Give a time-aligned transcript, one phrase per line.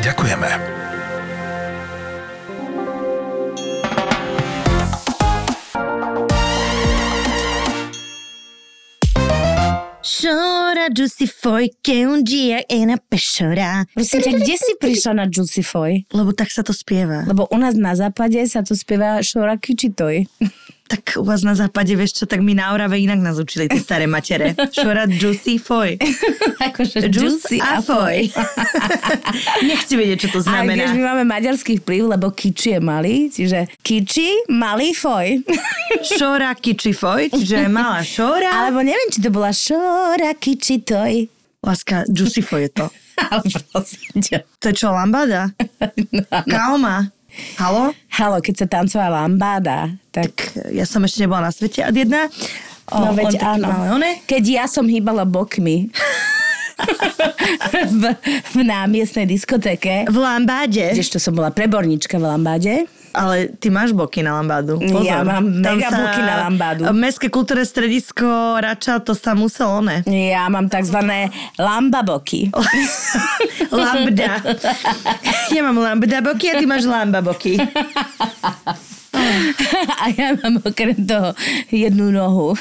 [0.00, 0.48] Ďakujeme.
[10.00, 12.64] Chora, Juicy Foy, que um dia
[13.08, 13.84] pra chorar.
[13.92, 16.08] Prosím ťa, kde si prišla na Juicy Foy?
[16.12, 17.28] Lebo tak sa to spieva.
[17.28, 20.24] Lebo u nás na západe sa to spieva Šora Kičitoj.
[20.90, 23.78] Tak u vás na západe, vieš čo, tak my na Orave inak nás učili tie
[23.78, 24.58] staré matere.
[24.74, 25.94] Šora, Juicy Foy.
[26.66, 28.26] akože Juicy a Foy.
[29.70, 30.90] Nechci vedieť, čo to A znamená.
[30.90, 35.46] vieš, my máme maďarský vplyv, lebo Kiči je malý, čiže Kiči, malý Foy.
[36.18, 38.50] Šora, Kiči Foy, čiže malá Šora.
[38.66, 41.30] Alebo neviem, či to bola Šora Kičitoj.
[41.62, 42.86] Láska, Juicy Foy je to.
[44.58, 45.54] To je čo, lambada?
[46.50, 47.19] Kaoma?
[47.56, 47.94] Halo?
[48.10, 50.30] Halo, keď sa tancovala lambáda, tak...
[50.74, 52.26] Ja som ešte nebola na svete od jedna.
[52.90, 53.70] O, No veď áno.
[53.96, 54.22] one?
[54.26, 55.88] Keď ja som hýbala bokmi
[58.00, 58.02] v,
[58.54, 60.90] v námiestnej diskotéke, V lambáde.
[60.96, 62.74] Tiež to som bola prebornička v lambáde.
[63.10, 64.78] Ale ty máš boky na lambádu.
[64.78, 65.02] Pozor.
[65.02, 66.82] Ja mám mega boky na lambádu.
[66.94, 70.06] Mestské kultúrne stredisko Rača, to sa muselo, ne?
[70.06, 70.98] Ja mám tzv.
[71.58, 72.50] lambaboky.
[73.74, 74.38] Lambda.
[75.54, 77.58] Ja mám lambda boky a ty máš lamba boky.
[79.98, 81.34] A ja mám okrem toho
[81.74, 82.54] jednu nohu.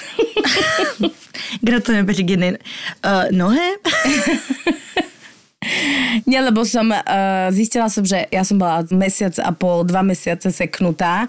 [1.61, 2.58] Gratulujem Peti k jednej
[3.06, 3.78] uh, nohe.
[6.23, 10.55] Nie, lebo som uh, zistila som, že ja som bola mesiac a pol, dva mesiace
[10.55, 11.27] seknutá.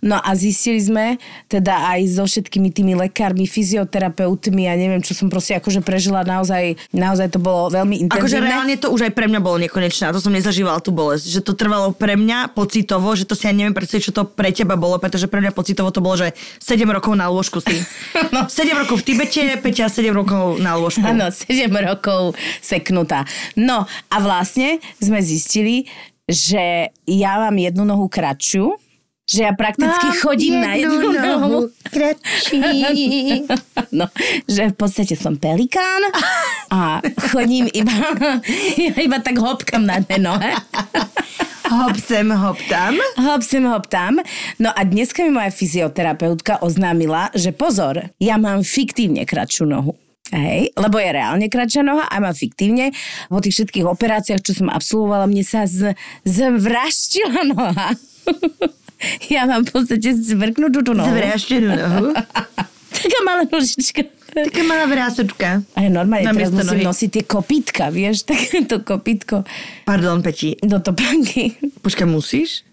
[0.00, 1.20] No a zistili sme
[1.52, 6.72] teda aj so všetkými tými lekármi, fyzioterapeutmi a neviem, čo som proste akože prežila naozaj,
[6.88, 8.24] naozaj to bolo veľmi intenzívne.
[8.24, 10.08] Akože reálne to už aj pre mňa bolo nekonečné.
[10.08, 11.36] A to som nezažívala tú bolesť.
[11.36, 14.56] Že to trvalo pre mňa pocitovo, že to si ja neviem predstaviť, čo to pre
[14.56, 16.32] teba bolo, pretože pre mňa pocitovo to bolo, že
[16.64, 17.76] 7 rokov na lôžku si.
[18.34, 18.48] No.
[18.48, 21.04] 7 rokov v Tibete, Peťa 7 rokov na lôžku.
[21.04, 23.22] Áno, 7 rokov seknutá.
[23.54, 25.90] No a vlastne sme zistili,
[26.26, 28.74] že ja mám jednu nohu kratšiu,
[29.26, 31.58] že ja prakticky chodím na jednu nohu.
[31.90, 32.62] Kratší.
[33.96, 34.10] No,
[34.50, 36.02] že v podstate som pelikán
[36.68, 37.00] a
[37.32, 38.12] chodím iba,
[39.06, 40.52] iba tak hopkam na dve nohe.
[41.70, 42.98] Hop sem, hop tam.
[43.16, 44.20] Hop sem, hop tam.
[44.58, 49.96] No a dneska mi moja fyzioterapeutka oznámila, že pozor, ja mám fiktívne kratšiu nohu.
[50.34, 52.90] Hej, lebo je reálne kratšia noha a mám fiktívne.
[53.30, 55.94] Po tých všetkých operáciách, čo som absolvovala, mne sa z,
[56.26, 57.94] zvraštila noha.
[59.34, 61.14] ja mám v podstate zvrknutú tú nohu.
[61.14, 62.10] Zvráštenú nohu.
[62.96, 64.02] Taká malá nožička.
[64.34, 65.62] Taká malá vrásočka.
[65.76, 66.88] A ja normálne Na teraz musím nohy.
[66.90, 69.46] nosiť tie kopítka, vieš, takéto kopítko
[69.86, 70.58] Pardon, Peti.
[70.58, 71.54] do topánky.
[71.86, 72.66] Počkaj, musíš?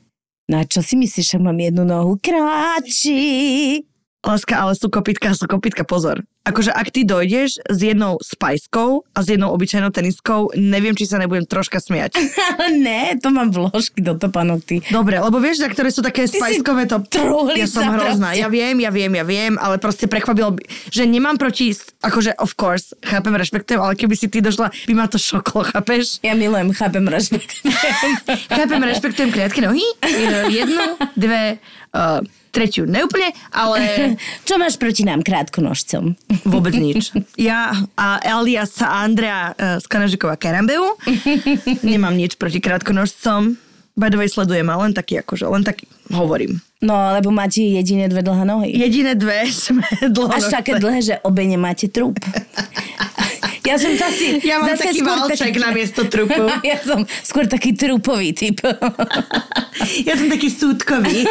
[0.50, 3.85] No a čo si myslíš, že mám jednu nohu kráči?
[4.23, 6.23] Láska, ale sú kopitka, sú kopitka, pozor.
[6.44, 11.16] Akože ak ty dojdeš s jednou spajskou a s jednou obyčajnou teniskou, neviem, či sa
[11.16, 12.19] nebudem troška smiať.
[12.73, 14.75] Ne, to mám vložky do topánok, ty.
[14.91, 17.00] Dobre, lebo vieš, za ktoré sú také si spajskové to...
[17.56, 18.35] Ja som hrozná.
[18.35, 20.55] Ja viem, ja viem, ja viem, ale proste prekvapilo
[20.91, 25.05] že nemám proti, akože of course, chápem, rešpektujem, ale keby si ty došla, by ma
[25.07, 26.19] to šoklo, chápeš?
[26.23, 27.72] Ja milujem, chápem, rešpektujem.
[28.53, 29.84] Chápem, rešpektujem krátke nohy.
[30.51, 30.84] Jednu,
[31.16, 31.59] dve,
[31.93, 32.19] uh,
[32.53, 33.77] tretiu neúplne, ale
[34.47, 36.13] Čo máš proti nám krátkonožcom?
[36.53, 37.13] vôbec nič.
[37.37, 40.97] Ja a alias Andrea uh, z Kanažiková Karambeu
[41.85, 43.57] nemám nič proti krátkonožcom.
[43.93, 46.57] By the way, sledujem, ale len taký, akože, len taký, hovorím.
[46.81, 48.73] No, lebo máte jediné dve dlhé nohy.
[48.73, 52.17] Jediné dve sme dlho Až také dlhé, že obe nemáte trup.
[53.63, 56.43] Ja som zasi, Ja mám zase taký valček na miesto trupu.
[56.67, 58.59] Ja som skôr taký trupový typ.
[60.03, 61.23] Ja som taký súdkový.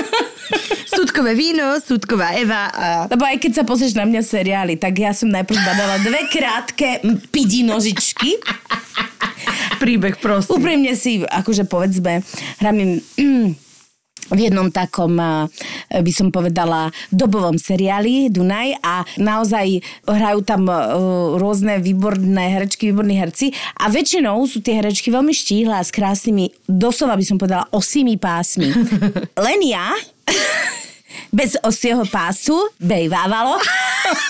[0.93, 2.87] Súdkové víno, súdková Eva a...
[3.09, 7.01] Lebo aj keď sa pozrieš na mňa seriály, tak ja som najprv badala dve krátke
[7.33, 8.39] pidi nožičky.
[9.83, 10.63] Príbeh, prosím.
[10.63, 12.23] Úprimne si, akože povedzme,
[12.63, 12.91] hrám im
[14.33, 15.19] v jednom takom,
[15.93, 20.75] by som povedala, dobovom seriáli Dunaj a naozaj hrajú tam e,
[21.37, 26.65] rôzne výborné herečky, výborní herci a väčšinou sú tie herečky veľmi štíhle a s krásnymi,
[26.65, 28.73] doslova by som povedala, osými pásmi.
[29.47, 29.93] Len ja
[31.33, 33.57] bez osieho pásu, bejvávalo.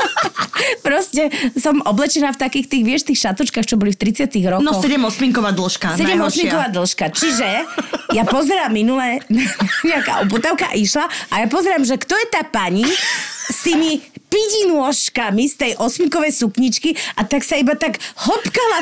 [0.86, 1.26] Proste
[1.58, 4.62] som oblečená v takých tých, vieš, tých šatočkách, čo boli v 30 rokoch.
[4.62, 5.98] No 7 osminková dĺžka.
[5.98, 6.26] 7 najhoršia.
[6.30, 7.04] osminková dĺžka.
[7.10, 7.48] Čiže
[8.14, 9.18] ja pozerám minule,
[9.90, 12.86] nejaká obutavka išla a ja pozerám, že kto je tá pani
[13.50, 13.98] s tými
[14.30, 18.80] pidi nôžkami z tej osminkovej sukničky a tak sa iba tak hopkala.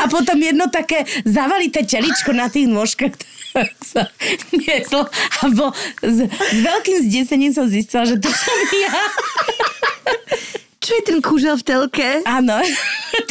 [0.00, 3.14] A potom jedno také zavalité teličko na tých nôžkach
[3.52, 4.08] tak sa
[4.56, 8.96] nieslo a bo, s, s veľkým zdesením som zistila, že to som ja.
[10.82, 12.08] Čo je ten kúžel v telke?
[12.26, 12.58] Áno,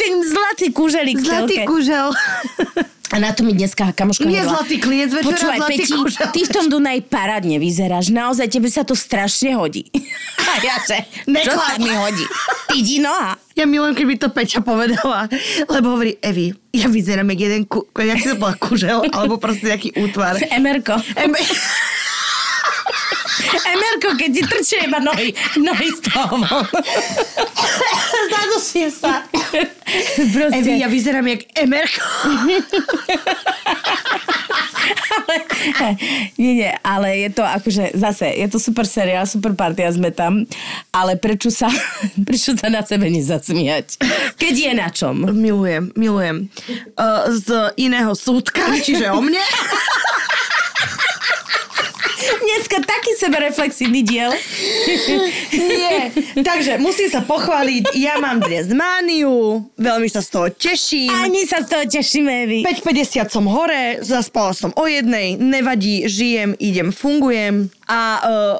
[0.00, 1.68] ten zlatý kúželik v Zlatý telke.
[1.68, 2.08] kúžel.
[3.12, 5.92] A na to mi dneska kamoška Nie hovorila, zlatý klinec večera, Počúvaj, zlatý Peti,
[6.32, 8.08] ty v tom Dunaji parádne vyzeráš.
[8.08, 9.92] Naozaj, tebe sa to strašne hodí.
[10.52, 11.04] A ja že,
[11.44, 12.24] čo sa mi hodí?
[12.72, 13.36] Pidi noha.
[13.52, 15.28] Ja milujem, keď by to Peťa povedala,
[15.68, 19.68] lebo hovorí, Evi, ja vyzerám jak jeden, ku, jak si to povedala, kužel, alebo proste
[19.68, 20.40] nejaký útvar.
[20.48, 20.96] Emerko.
[21.20, 21.36] Em-
[23.50, 26.66] Emerko, keď ti trčia iba nohy, nohy z toho von.
[28.32, 29.26] Zadusím sa.
[30.32, 30.56] Proste.
[30.56, 32.04] Evi, ja vyzerám jak Emerko.
[36.38, 40.46] nie, nie, ale je to akože zase, je to super seriál, super partia sme tam,
[40.90, 41.70] ale prečo sa,
[42.28, 44.00] prečo sa na sebe nezasmiať?
[44.38, 45.16] Keď je na čom.
[45.32, 46.48] Milujem, milujem.
[46.96, 49.42] Uh, z iného súdka, čiže o mne.
[52.72, 54.32] Dneska taký sebereflexívny diel.
[55.52, 56.08] Nie.
[56.40, 61.12] Takže musím sa pochváliť, ja mám dnes mániu, veľmi sa z toho teším.
[61.12, 62.64] A my sa z toho tešíme, Evi.
[62.64, 67.68] 5.50 som hore, zaspala som o jednej, nevadí, žijem, idem, fungujem.
[67.92, 68.56] A uh,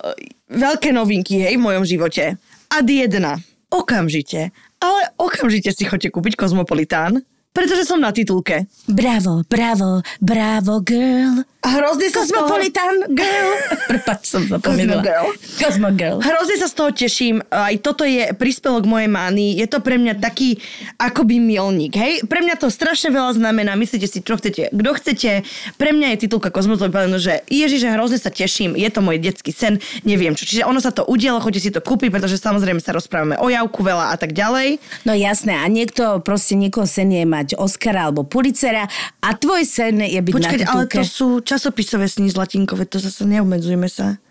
[0.53, 2.37] veľké novinky, hej, v mojom živote.
[2.69, 3.41] Ad jedna.
[3.73, 8.65] Okamžite, ale okamžite si chodte kúpiť Kozmopolitán, pretože som na titulke.
[8.89, 11.45] Bravo, bravo, bravo, girl.
[11.63, 12.51] Hrozne sa z toho...
[12.51, 13.51] Cosmopolitan girl.
[13.93, 14.99] Prepač, som zapomínala.
[14.99, 15.27] Cosmo girl.
[15.63, 16.19] Cosmo girl.
[16.19, 17.39] Hrozne sa z toho teším.
[17.55, 19.55] Aj toto je príspevok mojej mány.
[19.55, 20.59] Je to pre mňa taký
[20.99, 21.95] akoby milník.
[21.95, 22.27] Hej?
[22.27, 23.79] Pre mňa to strašne veľa znamená.
[23.79, 24.75] Myslíte si, čo chcete.
[24.75, 25.47] Kto chcete.
[25.79, 28.75] Pre mňa je titulka Kozmopolitan, že Ježiš, hrozne sa teším.
[28.75, 29.79] Je to môj detský sen.
[30.03, 30.43] Neviem čo.
[30.43, 33.87] Čiže ono sa to udialo, chodite si to kúpiť, pretože samozrejme sa rozprávame o javku
[33.87, 34.83] veľa a tak ďalej.
[35.07, 38.87] No jasné, a niekto proste niekoho sen je mať Oscara alebo Pulitzera
[39.19, 40.97] a tvoj sen je byť Počkať, na ale titulke.
[40.97, 44.23] to sú časopisové sny zlatinkové, to zase neobmedzujme sa.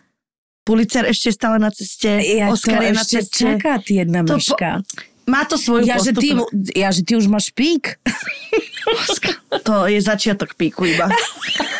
[0.61, 3.43] Pulitzer ešte stále na ceste, Ja Oscar je na ceste.
[3.57, 4.79] čaká jedna To po-.
[5.31, 6.35] Má to svoju Ja že, ty,
[6.75, 7.95] ja, že ty už máš pík.
[9.61, 11.05] To je začiatok píku iba.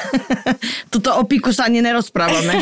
[0.93, 2.61] Tuto o píku sa ani nerozprávame.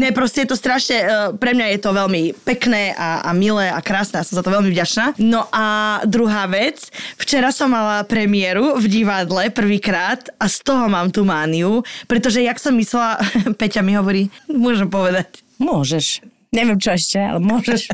[0.00, 3.68] Ne, proste je to strašne, eh, pre mňa je to veľmi pekné a, a milé
[3.68, 5.20] a krásne a som za to veľmi vďačná.
[5.20, 6.88] No a druhá vec,
[7.20, 12.56] včera som mala premiéru v divadle prvýkrát a z toho mám tú mániu, pretože jak
[12.56, 13.20] som myslela,
[13.60, 16.24] Peťa mi hovorí, môžem povedať, Môžeš.
[16.56, 17.92] Neviem čo ešte, ale môžeš.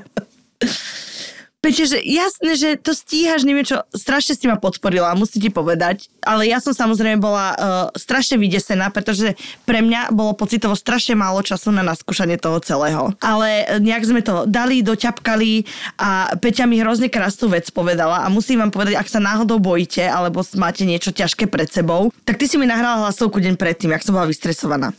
[1.66, 6.06] Peťo, že jasné, že to stíhaš, neviem čo, strašne si ma podporila, musím ti povedať,
[6.22, 7.58] ale ja som samozrejme bola uh,
[7.98, 9.34] strašne vydesená, pretože
[9.66, 13.10] pre mňa bolo pocitovo strašne málo času na naskúšanie toho celého.
[13.18, 15.66] Ale eh, nejak sme to dali, doťapkali
[15.98, 20.06] a Peťa mi hrozne krásnu vec povedala a musím vám povedať, ak sa náhodou bojíte
[20.06, 24.06] alebo máte niečo ťažké pred sebou, tak ty si mi nahrala hlasovku deň predtým, ak
[24.06, 24.94] som bola vystresovaná.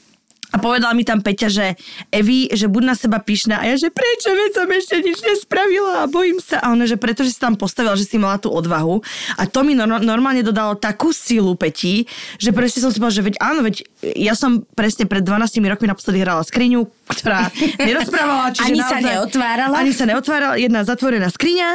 [0.48, 1.66] A povedala mi tam Peťa, že
[2.08, 3.60] Evi, že buď na seba pyšná.
[3.60, 6.64] A ja, že prečo, veď som ešte nič nespravila a bojím sa.
[6.64, 9.04] A ona, že pretože si tam postavila, že si mala tú odvahu.
[9.36, 12.08] A to mi nor- normálne dodalo takú silu Peti,
[12.40, 13.76] že presne som si povedala, že veď áno, veď
[14.16, 17.48] ja som presne pred 12 rokmi naposledy hrala skriňu, ktorá
[17.80, 18.52] nerozprávala.
[18.52, 19.74] Čiže Ani sa naozaj, neotvárala?
[19.80, 20.56] Ani sa neotvárala.
[20.60, 21.70] Jedna zatvorená skriňa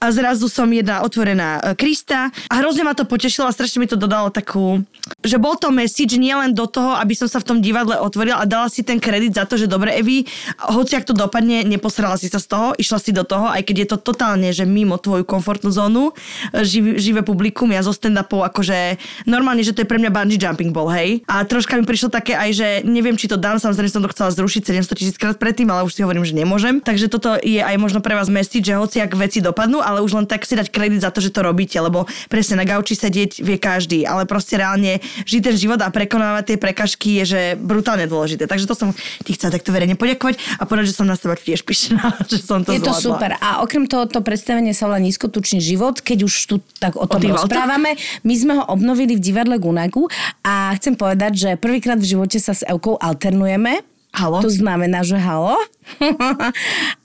[0.00, 2.32] a zrazu som jedna otvorená e, Krista.
[2.48, 4.80] A hrozne ma to potešilo a strašne mi to dodalo takú,
[5.20, 8.48] že bol to message nielen do toho, aby som sa v tom divadle otvorila a
[8.48, 10.24] dala si ten kredit za to, že dobre, Evi,
[10.72, 13.76] hoci ak to dopadne, neposrala si sa z toho, išla si do toho, aj keď
[13.84, 16.16] je to totálne, že mimo tvoju komfortnú zónu,
[16.56, 18.96] e, živ, živé publikum, ja zo stand-upov, akože
[19.28, 21.20] normálne, že to je pre mňa bungee jumping bol, hej.
[21.28, 24.30] A troška mi prišlo také aj, že neviem, či to dám, samozrejme som to chcela
[24.32, 26.78] zrušiť 700 tisíc krát predtým, ale už si hovorím, že nemôžem.
[26.78, 30.14] Takže toto je aj možno pre vás message, že hoci ak veci dopadnú, ale už
[30.14, 33.42] len tak si dať kredit za to, že to robíte, lebo presne na gauči sedieť
[33.42, 38.06] vie každý, ale proste reálne žiť ten život a prekonávať tie prekažky je, že brutálne
[38.06, 38.46] dôležité.
[38.46, 38.88] Takže to som
[39.26, 42.62] ti chcela takto verejne poďakovať a povedať, že som na seba tiež pyšná, že som
[42.62, 43.02] to Je to zvládla.
[43.02, 43.30] super.
[43.42, 47.18] A okrem toho, to predstavenie sa volá Nízkotučný život, keď už tu tak o tom
[47.18, 47.50] valcoch?
[47.50, 47.98] rozprávame.
[48.22, 50.06] My sme ho obnovili v divadle Gunagu
[50.46, 53.80] a chcem povedať, že prvýkrát v živote sa s Eukou alternujeme
[54.12, 54.42] Halo?
[54.42, 55.54] To znamená, že halo.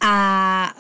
[0.04, 0.14] a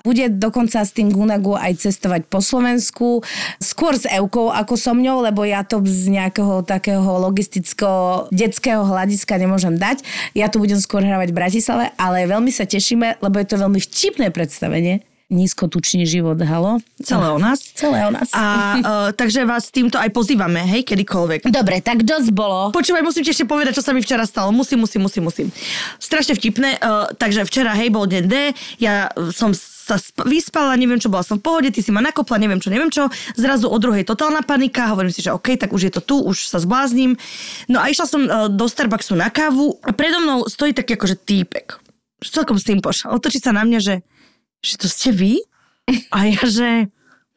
[0.01, 3.21] bude dokonca s tým Gunagu aj cestovať po Slovensku.
[3.61, 9.35] Skôr s Eukou ako so mňou, lebo ja to z nejakého takého logistického detského hľadiska
[9.37, 10.01] nemôžem dať.
[10.33, 13.79] Ja tu budem skôr hravať v Bratislave, ale veľmi sa tešíme, lebo je to veľmi
[13.83, 16.77] vtipné predstavenie nízkotučný život, halo?
[17.01, 17.59] Celé o nás.
[17.73, 18.29] Celé o nás.
[18.31, 18.43] A
[18.77, 21.49] uh, takže vás týmto aj pozývame, hej, kedykoľvek.
[21.49, 22.69] Dobre, tak dosť bolo.
[22.69, 24.53] Počúvaj, musím ti ešte povedať, čo sa mi včera stalo.
[24.53, 25.47] Musím, musím, musím, musím.
[25.97, 26.77] Strašne vtipné.
[26.77, 28.35] Uh, takže včera, hej, bol deň D,
[28.77, 29.51] ja som
[29.83, 32.71] sa sp- vyspala, neviem čo, bola som v pohode, ty si ma nakopla, neviem čo,
[32.71, 33.11] neviem čo.
[33.35, 36.47] Zrazu o druhej totálna panika, hovorím si, že OK, tak už je to tu, už
[36.47, 37.19] sa zblázním.
[37.67, 41.19] No a išla som uh, do Starbucksu na kávu a predo mnou stojí taký akože
[41.19, 41.83] týpek.
[42.23, 43.11] Celkom s tým pošla.
[43.11, 43.99] Otočí sa na mňa, že,
[44.63, 45.33] že to ste vy?
[46.15, 46.87] A ja, že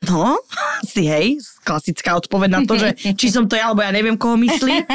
[0.06, 0.38] no,
[0.90, 4.38] si hej, klasická odpoveď na to, že či som to ja, alebo ja neviem, koho
[4.38, 4.86] myslí.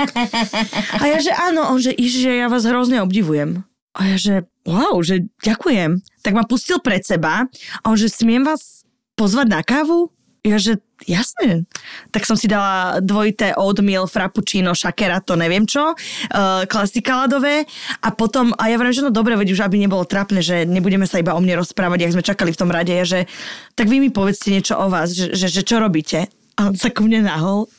[0.98, 3.62] A ja, že áno, on, že, že ja vás hrozne obdivujem.
[3.92, 6.00] A ja, že wow, že ďakujem.
[6.24, 7.52] Tak ma pustil pred seba
[7.84, 8.88] a on, že smiem vás
[9.20, 10.16] pozvať na kávu?
[10.48, 11.66] Ja, že jasne.
[12.10, 17.66] Tak som si dala dvojité oatmeal, frappuccino, šakera, to neviem čo, uh, klasika ľadové.
[18.02, 21.06] A potom, a ja vravím, že no dobre, veď už aby nebolo trápne, že nebudeme
[21.10, 23.26] sa iba o mne rozprávať, jak sme čakali v tom rade, ja, že
[23.74, 26.28] tak vy mi povedzte niečo o vás, že, že, že čo robíte.
[26.60, 27.72] A on sa ku mne nahol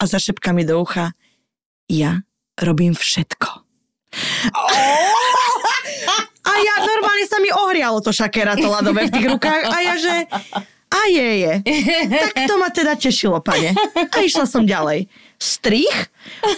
[0.00, 1.12] a zašepka mi do ucha,
[1.86, 2.24] ja
[2.58, 3.48] robím všetko.
[6.46, 9.94] A ja normálne sa mi ohrialo to šakera, to ľadové v tých rukách a ja,
[9.98, 10.14] že
[10.86, 11.54] a je, je.
[12.10, 13.74] Tak to ma teda tešilo, pane.
[13.94, 15.10] A išla som ďalej.
[15.36, 16.08] Strich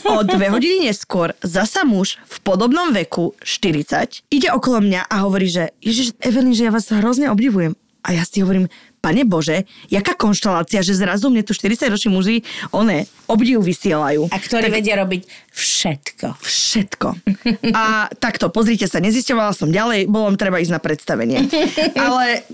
[0.06, 5.50] o dve hodiny neskôr zasa muž v podobnom veku, 40, ide okolo mňa a hovorí,
[5.50, 7.74] že Ježiš, Evelyn, že ja vás hrozne obdivujem.
[8.06, 8.70] A ja si hovorím,
[9.08, 12.36] pane Bože, jaká konštelácia, že zrazu mne tu 40-roční muži,
[12.76, 14.28] one obdivu vysielajú.
[14.28, 14.76] A ktorí tak...
[14.76, 16.36] vedia robiť všetko.
[16.36, 17.08] Všetko.
[17.72, 21.40] A takto, pozrite sa, nezisťovala som ďalej, bolo treba ísť na predstavenie.
[22.04, 22.44] Ale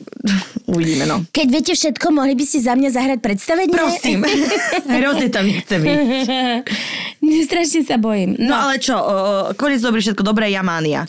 [0.71, 1.27] uvidíme, no.
[1.35, 3.75] Keď viete všetko, mohli by si za mňa zahrať predstavenie?
[3.75, 4.23] Prosím.
[5.03, 6.31] Hrozne tam nechcem ísť.
[7.51, 8.39] Strašne sa bojím.
[8.39, 8.95] No, no ale čo,
[9.59, 11.09] koniec dobrý, všetko dobré, ja mánia.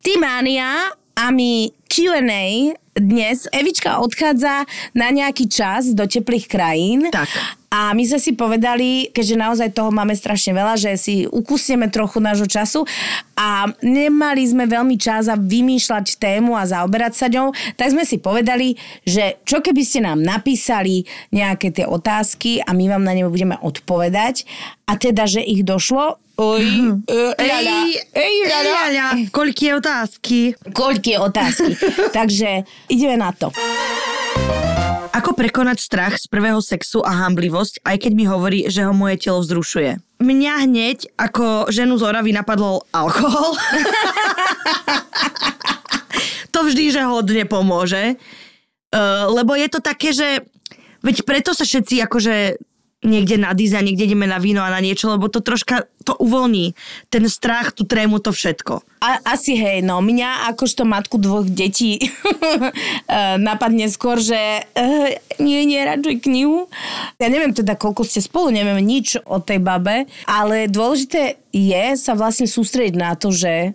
[0.00, 4.64] Ty mánia a my Q&A dnes Evička odchádza
[4.96, 7.12] na nejaký čas do teplých krajín.
[7.12, 7.28] Tak.
[7.66, 12.24] A my sme si povedali, keďže naozaj toho máme strašne veľa, že si ukusneme trochu
[12.24, 12.88] nášho času
[13.36, 18.16] a nemali sme veľmi čas a vymýšľať tému a zaoberať sa ňou, tak sme si
[18.16, 23.28] povedali, že čo keby ste nám napísali nejaké tie otázky a my vám na ne
[23.28, 24.48] budeme odpovedať
[24.88, 26.64] a teda, že ich došlo Oj,
[27.40, 27.76] ľaľa,
[28.12, 29.32] ej, ľaľa.
[29.32, 30.38] Koľky je otázky?
[30.76, 31.72] Koľky je otázky.
[32.18, 33.48] Takže ideme na to.
[35.16, 39.16] Ako prekonať strach z prvého sexu a hamblivosť, aj keď mi hovorí, že ho moje
[39.16, 39.96] telo vzrušuje?
[40.20, 43.56] Mňa hneď ako ženu z Oravy napadlo alkohol.
[46.52, 48.20] to vždy, že hodne pomôže.
[48.92, 50.44] Uh, lebo je to také, že
[51.00, 52.60] veď preto sa všetci akože
[53.06, 56.78] niekde na dizajn, niekde ideme na víno a na niečo, lebo to troška to uvoľní.
[57.10, 58.82] Ten strach, tú trému, to všetko.
[59.02, 65.10] A, asi hej, no mňa akožto matku dvoch detí eh, napadne skôr, že uh,
[65.42, 66.70] nie, nie, radšej knihu.
[67.18, 72.14] Ja neviem teda, koľko ste spolu, neviem nič o tej babe, ale dôležité je sa
[72.14, 73.74] vlastne sústrediť na to, že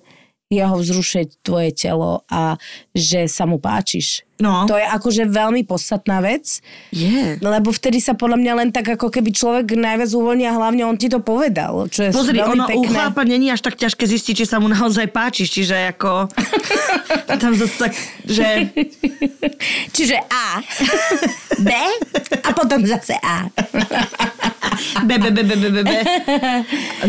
[0.52, 2.60] jeho vzrušiť tvoje telo a
[2.92, 4.28] že sa mu páčiš.
[4.42, 4.66] No.
[4.66, 6.66] To je akože veľmi podstatná vec.
[6.90, 7.38] Je.
[7.38, 11.08] Lebo vtedy sa podľa mňa len tak ako keby človek najviac a hlavne on ti
[11.08, 11.86] to povedal.
[11.88, 12.82] Čo je Pozri, veľmi ono pekné.
[12.82, 15.54] u chlapa není až tak ťažké zistiť, či sa mu naozaj páčiš.
[15.62, 16.26] Čiže ako...
[17.42, 17.94] tam zase tak,
[18.26, 18.74] že...
[19.94, 20.66] Čiže A.
[21.62, 21.70] B.
[22.42, 23.46] A potom zase A.
[25.06, 25.92] B, B, B, B, B, B, B.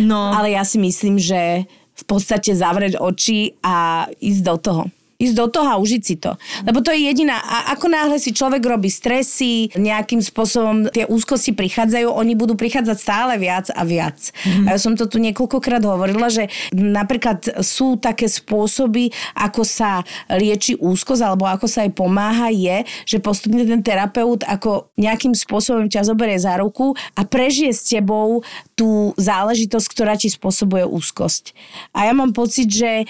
[0.04, 0.36] No.
[0.36, 1.64] Ale ja si myslím, že
[2.02, 4.82] v podstate zavrieť oči a ísť do toho
[5.22, 6.34] ísť do toho a užiť si to.
[6.66, 11.54] Lebo to je jediná, a ako náhle si človek robí stresy, nejakým spôsobom tie úzkosti
[11.54, 14.18] prichádzajú, oni budú prichádzať stále viac a viac.
[14.18, 14.66] Mm-hmm.
[14.66, 20.74] A ja som to tu niekoľkokrát hovorila, že napríklad sú také spôsoby, ako sa lieči
[20.80, 26.08] úzkosť alebo ako sa aj pomáha je, že postupne ten terapeut ako nejakým spôsobom ťa
[26.08, 28.42] zoberie za ruku a prežije s tebou
[28.74, 31.54] tú záležitosť, ktorá ti spôsobuje úzkosť.
[31.94, 33.06] A ja mám pocit, že e,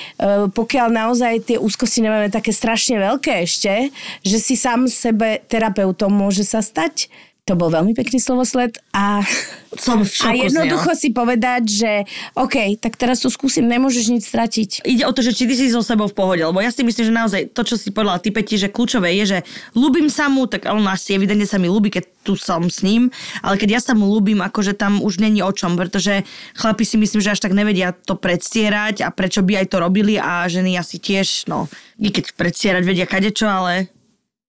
[0.51, 3.95] pokiaľ naozaj tie úzkosti nemáme také strašne veľké ešte,
[4.27, 7.07] že si sám sebe terapeutom môže sa stať
[7.51, 9.27] To bol veľmi pekný slovosled a,
[9.75, 11.93] Som v a šoku z jednoducho si povedať, že
[12.39, 14.87] OK, tak teraz to skúsim, nemôžeš nič stratiť.
[14.87, 17.11] Ide o to, že či ty si so sebou v pohode, lebo ja si myslím,
[17.11, 19.39] že naozaj to, čo si povedala ty, Peti, že kľúčové je, že
[19.75, 23.11] ľúbim sa mu, tak on asi evidentne sa mi ľúbi, keď tu som s ním,
[23.43, 26.23] ale keď ja sa mu ľúbim, akože tam už není o čom, pretože
[26.55, 30.15] chlapi si myslím, že až tak nevedia to predstierať a prečo by aj to robili
[30.15, 31.67] a ženy asi tiež, no,
[31.99, 33.91] i keď predstierať vedia kadečo, ale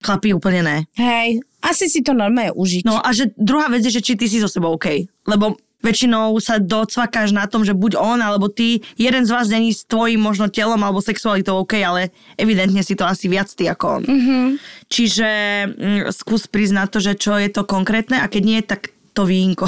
[0.06, 0.78] chlapi úplne ne.
[0.94, 2.84] Hej, asi si to normálne užiť.
[2.84, 5.08] No a že druhá vec je, že či ty si so sebou OK.
[5.24, 9.75] Lebo väčšinou sa docvakáš na tom, že buď on alebo ty, jeden z vás není
[9.75, 14.00] s tvojim možno telom alebo sexualitou OK, ale evidentne si to asi viac ty ako
[14.00, 14.03] on.
[14.08, 14.46] Mm-hmm.
[14.88, 15.29] Čiže
[15.67, 19.67] mm, skús priznať to, že čo je to konkrétne a keď nie, tak to vínko.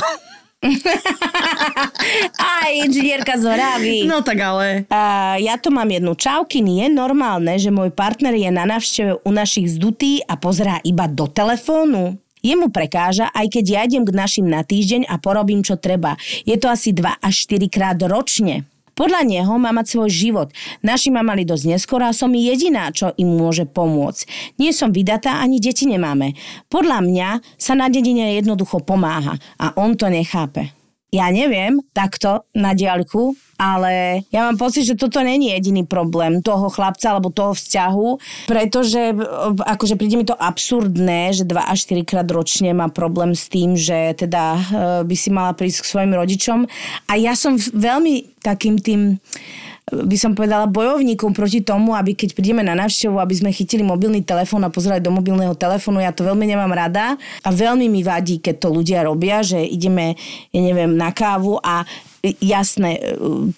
[2.60, 3.98] Aj inžinierka z Horavy.
[4.10, 4.90] No tak ale...
[4.90, 6.18] A ja to mám jednu.
[6.18, 11.06] Čaukin, je normálne, že môj partner je na návšteve u našich zdutí a pozerá iba
[11.06, 12.18] do telefónu?
[12.46, 16.14] Jemu prekáža, aj keď ja idem k našim na týždeň a porobím, čo treba.
[16.46, 18.70] Je to asi 2 až 4 krát ročne.
[18.96, 20.50] Podľa neho má mať svoj život.
[20.80, 24.56] Naši ma mali dosť neskoro a som jediná, čo im môže pomôcť.
[24.56, 26.32] Nie som vydatá, ani deti nemáme.
[26.72, 30.85] Podľa mňa sa na dedine jednoducho pomáha a on to nechápe.
[31.14, 36.68] Ja neviem, takto na diaľku, ale ja mám pocit, že toto není jediný problém toho
[36.68, 38.08] chlapca alebo toho vzťahu,
[38.52, 39.16] pretože e,
[39.64, 43.80] akože príde mi to absurdné, že 2 až 4 krát ročne má problém s tým,
[43.80, 44.62] že teda e,
[45.08, 46.60] by si mala prísť k svojim rodičom.
[47.08, 49.22] A ja som veľmi takým tým
[49.86, 54.26] by som povedala, bojovníkom proti tomu, aby keď prídeme na návštevu, aby sme chytili mobilný
[54.26, 56.02] telefón a pozerali do mobilného telefónu.
[56.02, 57.14] Ja to veľmi nemám rada
[57.46, 60.18] a veľmi mi vadí, keď to ľudia robia, že ideme,
[60.50, 61.86] ja neviem, na kávu a
[62.42, 62.98] jasné,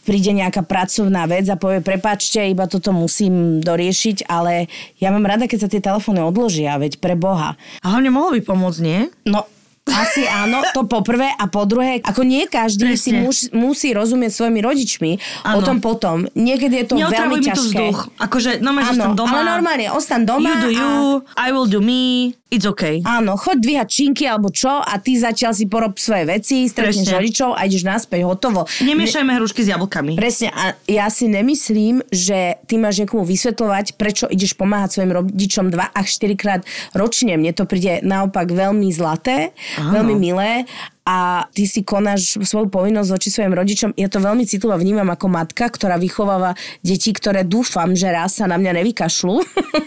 [0.04, 4.68] príde nejaká pracovná vec a povie, prepačte, iba toto musím doriešiť, ale
[5.00, 7.56] ja mám rada, keď sa tie telefóny odložia, veď pre Boha.
[7.80, 9.08] A hlavne mohlo by pomôcť, nie?
[9.24, 9.48] No,
[9.90, 13.24] asi áno, to po prvé a po druhé, ako nie každý si Presne.
[13.24, 15.12] muž, musí rozumieť svojimi rodičmi,
[15.48, 15.66] o Áno.
[15.66, 16.28] tom potom.
[16.32, 17.64] Niekedy je to veľmi mi tu ťažké.
[17.64, 18.00] vzduch.
[18.18, 19.40] Akože, no máš Áno, doma.
[19.40, 20.92] ale normálne, ostan doma You do you,
[21.34, 23.00] a I will do me, it's okay.
[23.04, 27.54] Áno, choď dvíhať činky alebo čo a ty zatiaľ si porob svoje veci, stretneš rodičov
[27.54, 28.64] a ideš naspäť, hotovo.
[28.80, 30.16] Nemiešajme hrušky s jablkami.
[30.16, 35.66] Presne, a ja si nemyslím, že ty máš niekomu vysvetľovať, prečo ideš pomáhať svojim rodičom
[35.70, 37.36] 2 až 4 krát ročne.
[37.36, 39.94] Mne to príde naopak veľmi zlaté, Áno.
[39.94, 40.66] veľmi milé
[41.08, 43.90] a ty si konáš svoju povinnosť voči svojim rodičom.
[43.96, 48.50] Ja to veľmi citlivo vnímam ako matka, ktorá vychováva deti, ktoré dúfam, že raz sa
[48.50, 49.36] na mňa nevykašľú.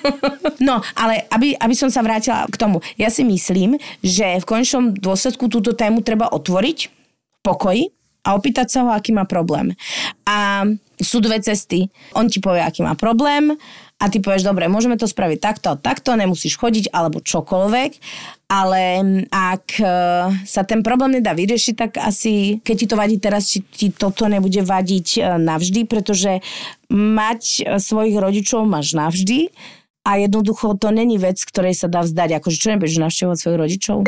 [0.68, 2.80] no, ale aby, aby som sa vrátila k tomu.
[2.96, 7.82] Ja si myslím, že v konečnom dôsledku túto tému treba otvoriť v pokoji
[8.24, 9.76] a opýtať sa ho, aký má problém.
[10.24, 10.64] A
[11.00, 11.88] sú dve cesty.
[12.14, 13.56] On ti povie, aký má problém
[14.00, 17.90] a ty povieš, dobre, môžeme to spraviť takto, takto, nemusíš chodiť alebo čokoľvek,
[18.48, 18.82] ale
[19.28, 19.84] ak e,
[20.48, 24.24] sa ten problém nedá vyriešiť, tak asi, keď ti to vadí teraz, či ti toto
[24.24, 26.40] nebude vadiť e, navždy, pretože
[26.88, 29.52] mať e, svojich rodičov máš navždy
[30.08, 32.40] a jednoducho to není vec, ktorej sa dá vzdať.
[32.40, 33.98] Akože čo nebudeš navštevovať svojich rodičov?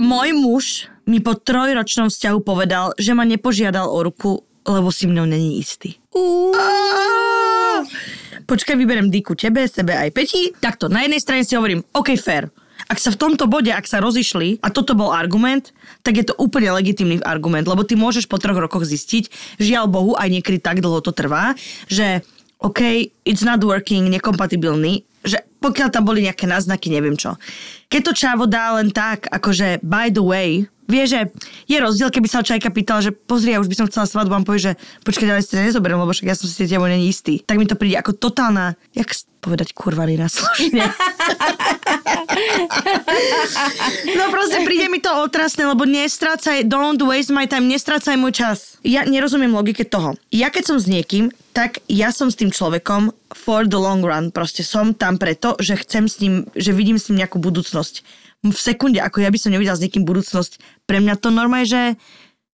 [0.00, 0.64] Môj muž
[1.06, 5.96] mi po trojročnom vzťahu povedal, že ma nepožiadal o ruku, lebo si mnou není istý.
[8.50, 10.50] Počkaj, vyberem Diku tebe, sebe aj Peti.
[10.58, 12.50] Takto, na jednej strane si hovorím, OK, fair.
[12.90, 15.70] Ak sa v tomto bode, ak sa rozišli a toto bol argument,
[16.02, 20.16] tak je to úplne legitímny argument, lebo ty môžeš po troch rokoch zistiť, žiaľ Bohu,
[20.16, 21.54] aj niekedy tak dlho to trvá,
[21.86, 22.24] že
[22.58, 27.36] OK, it's not working, nekompatibilný, že pokiaľ tam boli nejaké náznaky, neviem čo.
[27.90, 31.30] Keď to čávo dá len tak, akože by the way, vie, že
[31.70, 34.46] je rozdiel, keby sa čajka pýtal, že pozri, ja už by som chcela svadbu, a
[34.46, 34.72] povie, že
[35.06, 37.42] počkaj, ďalej si to nezoberiem, lebo však ja som si tebou není istý.
[37.42, 39.10] Tak mi to príde ako totálna, jak
[39.42, 40.86] povedať kurva na slušne.
[44.10, 48.58] No proste príde mi to otrasné, lebo nestrácaj, don't waste my time, nestrácaj môj čas.
[48.86, 50.14] Ja nerozumiem logike toho.
[50.30, 54.30] Ja keď som s niekým, tak ja som s tým človekom for the long run.
[54.34, 58.02] Proste som tam preto, že chcem s ním, že vidím s ním nejakú budúcnosť.
[58.40, 61.82] V sekunde, ako ja by som nevidela s niekým budúcnosť, pre mňa to normálne, že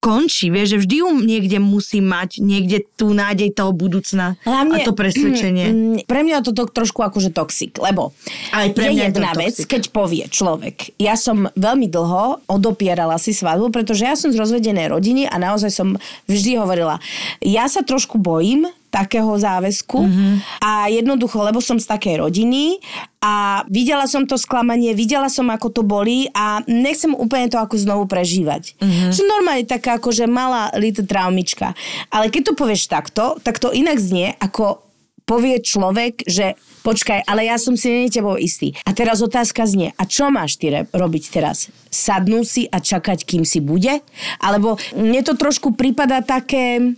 [0.06, 4.94] končí, vieš, že vždy ju niekde musí mať, niekde tú nádej toho budúcna a to
[4.94, 5.66] presvedčenie.
[6.10, 8.14] Pre mňa je to to trošku akože toxik, lebo
[8.54, 9.66] Aj pre je mňa je jedna vec, toxic.
[9.66, 14.94] keď povie človek, ja som veľmi dlho odopierala si svadbu, pretože ja som z rozvedenej
[14.94, 15.98] rodiny a naozaj som
[16.30, 17.02] vždy hovorila,
[17.42, 20.28] ja sa trošku bojím takého záväzku Mhm.
[20.64, 22.80] a jednoducho, lebo som z takej rodiny
[23.20, 27.76] a videla som to sklamanie, videla som, ako to boli a nechcem úplne to ako
[27.76, 28.80] znovu prežívať.
[28.80, 29.12] Mhm.
[29.12, 31.76] Že normálne taká akože malá little traumička.
[32.08, 34.86] Ale keď to povieš takto, tak to inak znie ako
[35.26, 36.54] povie človek, že
[36.86, 38.78] počkaj, ale ja som si není tebou istý.
[38.86, 41.66] A teraz otázka znie, a čo máš ty robiť teraz?
[41.90, 44.06] Sadnúť si a čakať, kým si bude?
[44.38, 46.94] Alebo mne to trošku prípada také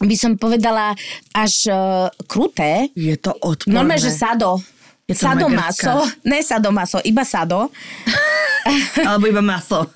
[0.00, 0.96] by som povedala,
[1.36, 2.88] až uh, kruté.
[2.96, 3.76] Je to odporné.
[3.76, 4.62] Normálne, že sado.
[5.04, 6.08] Je to Sadomaso.
[6.24, 7.68] Ne sadomaso, iba sado.
[9.08, 9.90] Alebo iba maso.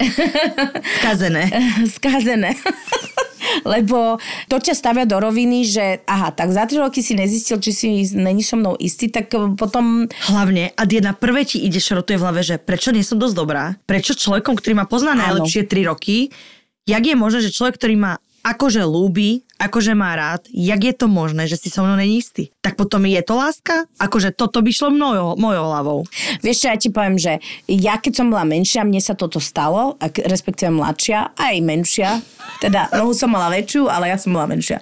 [1.01, 1.47] Skazené.
[1.97, 2.51] Skazené.
[3.63, 4.19] Lebo
[4.51, 7.87] to ťa stavia do roviny, že aha, tak za tri roky si nezistil, či si
[8.19, 10.11] není so mnou istý, tak potom...
[10.27, 13.79] Hlavne, a jedna prvé ti ide šrotuje v hlave, že prečo nie som dosť dobrá?
[13.87, 16.35] Prečo človekom, ktorý ma pozná najlepšie tri roky,
[16.91, 18.13] jak je možné, že človek, ktorý ma
[18.47, 22.55] akože lúbi, akože má rád, jak je to možné, že si so mnou není istý?
[22.63, 23.91] Tak potom je to láska?
[23.99, 26.01] Akože toto by šlo mojou, mojou hlavou.
[26.47, 29.99] Vieš čo, ja ti poviem, že ja keď som bola menšia, mne sa toto stalo,
[30.31, 32.23] respektíve mladšia, aj menšia,
[32.63, 34.79] teda nohu som mala väčšiu, ale ja som bola menšia.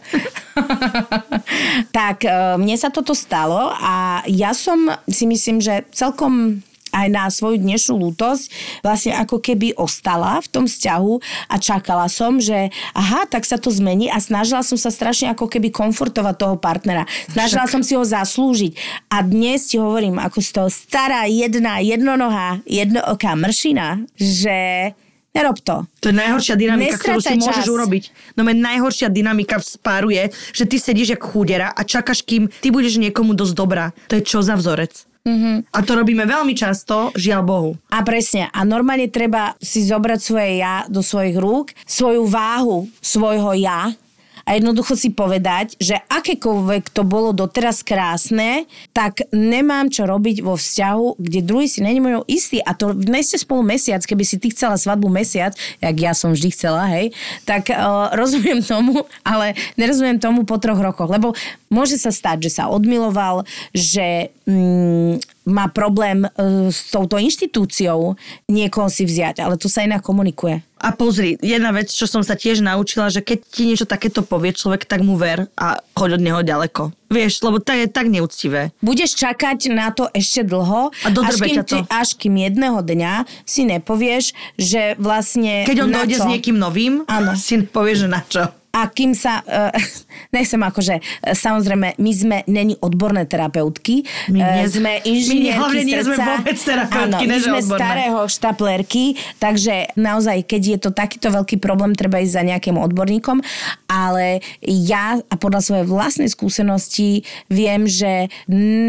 [1.97, 6.61] tak e, mne sa toto stalo a ja som si myslím, že celkom
[6.95, 8.55] aj na svoju dnešnú lútosť
[8.87, 11.13] vlastne ako keby ostala v tom vzťahu
[11.51, 15.51] a čakala som, že aha, tak sa to zmení a snažila som sa strašne ako
[15.51, 17.03] keby komfortovať toho partnera.
[17.27, 17.75] Snažila Však.
[17.75, 18.73] som si ho zaslúžiť.
[19.11, 24.93] A dnes ti hovorím, ako z toho stará jedna jednonohá, jednooká mršina, že
[25.35, 25.83] Nerob to.
[25.99, 27.75] To je najhoršia dynamika, ktorú si môžeš čas.
[27.75, 28.05] urobiť.
[28.39, 32.47] No men najhoršia dynamika v spáru je, že ty sedíš jak chudera a čakáš, kým
[32.47, 33.91] ty budeš niekomu dosť dobrá.
[34.07, 35.11] To je čo za vzorec?
[35.25, 35.73] Mm-hmm.
[35.73, 37.71] A to robíme veľmi často, žiaľ Bohu.
[37.89, 38.53] A presne.
[38.53, 43.97] A normálne treba si zobrať svoje ja do svojich rúk, svoju váhu svojho ja
[44.45, 50.55] a jednoducho si povedať, že akékoľvek to bolo doteraz krásne, tak nemám čo robiť vo
[50.61, 52.61] vzťahu, kde druhý si není mojou istý.
[52.61, 52.93] A to
[53.25, 57.17] ste spolu mesiac, keby si ty chcela svadbu mesiac, jak ja som vždy chcela, hej,
[57.49, 61.33] tak uh, rozumiem tomu, ale nerozumiem tomu po troch rokoch, lebo
[61.73, 68.17] môže sa stať, že sa odmiloval, že mm, má problém uh, s touto inštitúciou
[68.49, 70.65] niekoho si vziať, ale to sa inak komunikuje.
[70.85, 74.53] A pozri, jedna vec, čo som sa tiež naučila, že keď ti niečo takéto povie
[74.53, 76.93] človek, tak mu ver a choď od neho ďaleko.
[77.09, 78.69] Vieš, lebo to je tak neúctivé.
[78.85, 81.81] Budeš čakať na to ešte dlho, a až kým, to.
[81.89, 85.65] až kým jedného dňa si nepovieš, že vlastne...
[85.65, 86.25] Keď on dojde čo?
[86.25, 87.33] s niekým novým, ano.
[87.33, 89.71] si nepovieš, že na čo a kým sa, uh,
[90.37, 94.03] nechcem akože, uh, samozrejme, my sme není odborné terapeutky,
[94.35, 96.11] my nie, uh, sme inžinierky my nie srdca.
[96.11, 97.79] sme vôbec terapeutky, áno, my sme odborné.
[97.79, 99.05] starého štaplerky,
[99.39, 103.39] takže naozaj, keď je to takýto veľký problém, treba ísť za nejakým odborníkom,
[103.87, 108.27] ale ja a podľa svojej vlastnej skúsenosti viem, že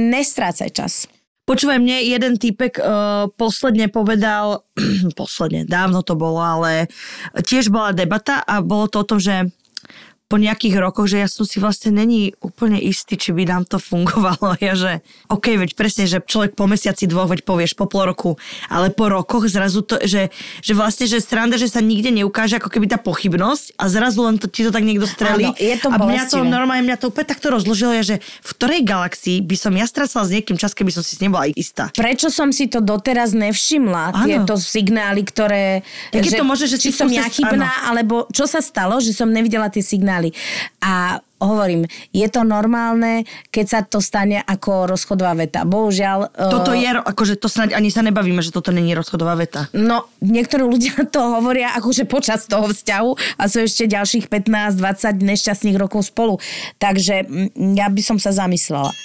[0.09, 0.93] nestrácaj čas.
[1.45, 4.65] Počúvaj, mne jeden týpek uh, posledne povedal,
[5.19, 6.89] posledne, dávno to bolo, ale
[7.37, 9.53] tiež bola debata a bolo to o tom, že
[10.25, 13.77] po nejakých rokoch, že ja som si vlastne není úplne istý, či by nám to
[13.77, 14.57] fungovalo.
[14.65, 18.33] Ja, že OK, veď presne, že človek po mesiaci dvoch, veď povieš po pol roku,
[18.65, 20.33] ale po rokoch zrazu to, že,
[20.65, 24.41] že vlastne, že sranda, že sa nikde neukáže ako keby tá pochybnosť a zrazu len
[24.41, 25.53] to, ti to tak niekto strelí.
[25.53, 28.49] Áno, je to a mňa to normálne, mňa to úplne takto rozložilo, je, že v
[28.57, 31.93] ktorej galaxii by som ja stracala s niekým čas, keby som si nebola istá.
[31.93, 35.85] Prečo som si to doteraz nevšimla, tieto signály, ktoré...
[36.09, 39.29] Tak že, to môže, že či som ja chybná, alebo čo sa stalo, že som
[39.29, 40.31] nevidela tie signály signály.
[40.79, 45.67] A hovorím, je to normálne, keď sa to stane ako rozchodová veta.
[45.67, 46.31] Bohužiaľ...
[46.31, 49.67] Toto uh, je, akože to snáď ani sa nebavíme, že toto není rozchodová veta.
[49.75, 55.77] No, niektorí ľudia to hovoria akože počas toho vzťahu a sú ešte ďalších 15-20 nešťastných
[55.77, 56.39] rokov spolu.
[56.79, 57.27] Takže
[57.75, 58.95] ja by som sa zamyslela.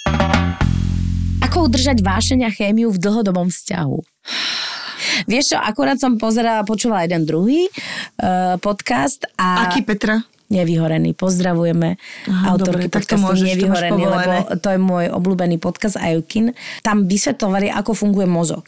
[1.41, 3.97] Ako udržať vášeň a chémiu v dlhodobom vzťahu?
[5.27, 9.69] Vieš čo, akurát som pozerala, počúvala jeden druhý uh, podcast a...
[9.69, 10.30] Aký Petra?
[10.51, 11.15] Nevyhorený.
[11.15, 11.95] Pozdravujeme
[12.27, 16.51] Aha, autorky dobre, podcastu môžeš, Nevyhorený, lebo to je môj obľúbený podcast Ajukin.
[16.83, 18.67] Tam vysvetlovali, ako funguje mozog.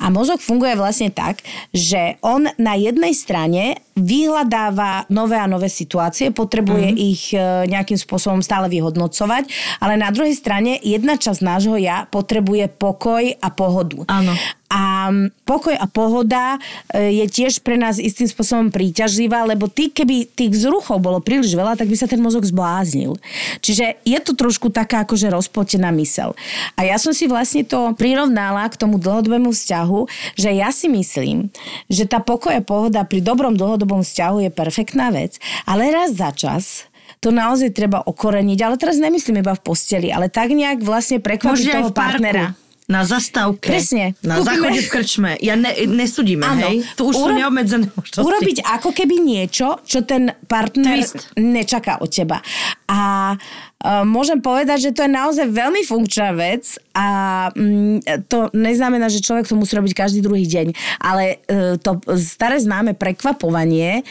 [0.00, 1.44] A mozog funguje vlastne tak,
[1.76, 7.10] že on na jednej strane vyhľadáva nové a nové situácie, potrebuje mm-hmm.
[7.12, 12.72] ich e, nejakým spôsobom stále vyhodnocovať, ale na druhej strane jedna časť nášho ja potrebuje
[12.80, 14.08] pokoj a pohodu.
[14.08, 14.32] Áno.
[14.70, 15.10] A
[15.42, 16.54] pokoj a pohoda
[16.94, 21.58] e, je tiež pre nás istým spôsobom príťažlivá, lebo ty, keby tých vzruchov bolo príliš
[21.58, 23.18] veľa, tak by sa ten mozog zbláznil.
[23.58, 26.38] Čiže je to trošku taká akože rozpotená mysel.
[26.78, 30.00] A ja som si vlastne to prirovnala k tomu dlhodobému vzťahu,
[30.38, 31.50] že ja si myslím,
[31.90, 36.30] že tá pokoj a pohoda pri dobrom dlhodobom vzťahu je perfektná vec, ale raz za
[36.30, 36.86] čas
[37.18, 38.58] to naozaj treba okoreniť.
[38.62, 42.56] Ale teraz nemyslím iba v posteli, ale tak nejak vlastne prekvapiť toho partnera.
[42.90, 44.18] Na zastávke, Presne.
[44.20, 45.30] na Kúpime- záchode v krčme.
[45.38, 46.66] Ja ne, nesudíme, Áno.
[46.66, 46.82] hej?
[46.98, 48.26] Tu už sú Urob- neobmedzené možnosti.
[48.26, 51.30] Urobiť ako keby niečo, čo ten partner Twist.
[51.38, 52.42] nečaká od teba.
[52.90, 52.98] A
[53.38, 57.06] uh, môžem povedať, že to je naozaj veľmi funkčná vec a
[57.54, 62.58] mm, to neznamená, že človek to musí robiť každý druhý deň, ale uh, to staré
[62.58, 64.02] známe prekvapovanie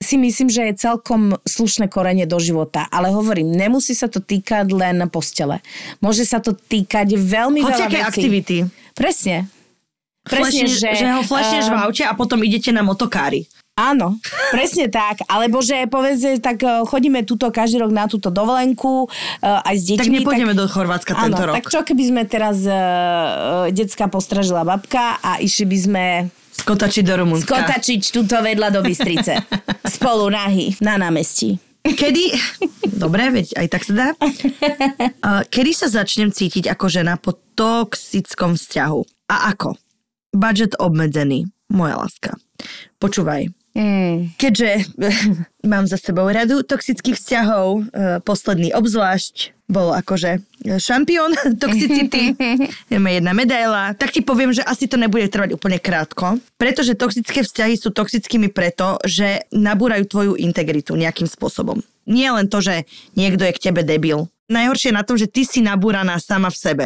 [0.00, 2.88] si myslím, že je celkom slušné korenie do života.
[2.88, 5.60] Ale hovorím, nemusí sa to týkať len na postele.
[6.00, 8.08] Môže sa to týkať veľmi veľa Hociaké vecí.
[8.08, 8.56] aktivity.
[8.96, 9.46] Presne.
[10.20, 13.48] Presne, Flashneš, že, že ho flashneš v eh, aute a potom idete na motokári.
[13.72, 14.20] Áno,
[14.54, 15.24] presne tak.
[15.24, 19.82] Alebo že povedzme, tak eh, chodíme túto každý rok na túto dovolenku uh, aj s
[19.84, 20.00] deťmi.
[20.00, 21.54] Tak nepôjdeme do Chorvátska áno, tento rok.
[21.56, 26.04] tak čo keby sme teraz uh, decka postražila babka a išli by sme
[26.50, 27.46] Skotačiť do Rumunska.
[27.46, 29.38] skotačiť túto vedľa do Bystrice.
[29.96, 31.56] Spolu nahy na námestí.
[31.80, 32.36] Kedy,
[32.92, 34.08] dobre, veď aj tak sa dá.
[35.54, 39.00] Kedy sa začnem cítiť ako žena po toxickom vzťahu?
[39.32, 39.80] A ako?
[40.30, 42.36] Budget obmedzený, moja láska.
[42.98, 44.34] Počúvaj, Mm.
[44.34, 44.82] keďže
[45.70, 47.82] mám za sebou radu toxických vzťahov, e,
[48.18, 50.42] posledný obzvlášť bol akože
[50.82, 52.34] šampión toxicity,
[53.02, 57.46] ma jedna medaila, tak ti poviem, že asi to nebude trvať úplne krátko, pretože toxické
[57.46, 61.78] vzťahy sú toxickými preto, že nabúrajú tvoju integritu nejakým spôsobom.
[62.10, 64.26] Nie len to, že niekto je k tebe debil.
[64.50, 66.84] Najhoršie na tom, že ty si nabúraná sama v sebe.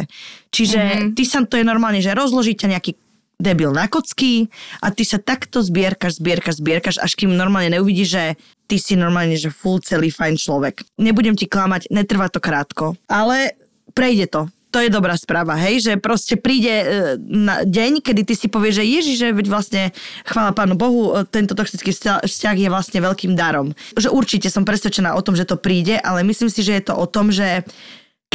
[0.53, 1.11] Čiže mm-hmm.
[1.17, 2.93] ty sa to je normálne, že rozloží ťa nejaký
[3.39, 4.47] debil na kocky
[4.79, 8.23] a ty sa takto zbierkaš, zbierkaš, zbierkaš, až kým normálne neuvidíš, že
[8.65, 10.75] ty si normálne, že full celý fajn človek.
[10.97, 13.53] Nebudem ti klamať, netrvá to krátko, ale
[13.93, 14.41] prejde to.
[14.73, 16.85] To je dobrá správa, hej, že proste príde e,
[17.23, 19.95] na deň, kedy ty si povieš, že Ježiš, že vlastne,
[20.27, 23.71] chvála Pánu Bohu, e, tento toxický vzťah je vlastne veľkým darom.
[23.95, 26.93] Že určite som presvedčená o tom, že to príde, ale myslím si, že je to
[26.99, 27.63] o tom, že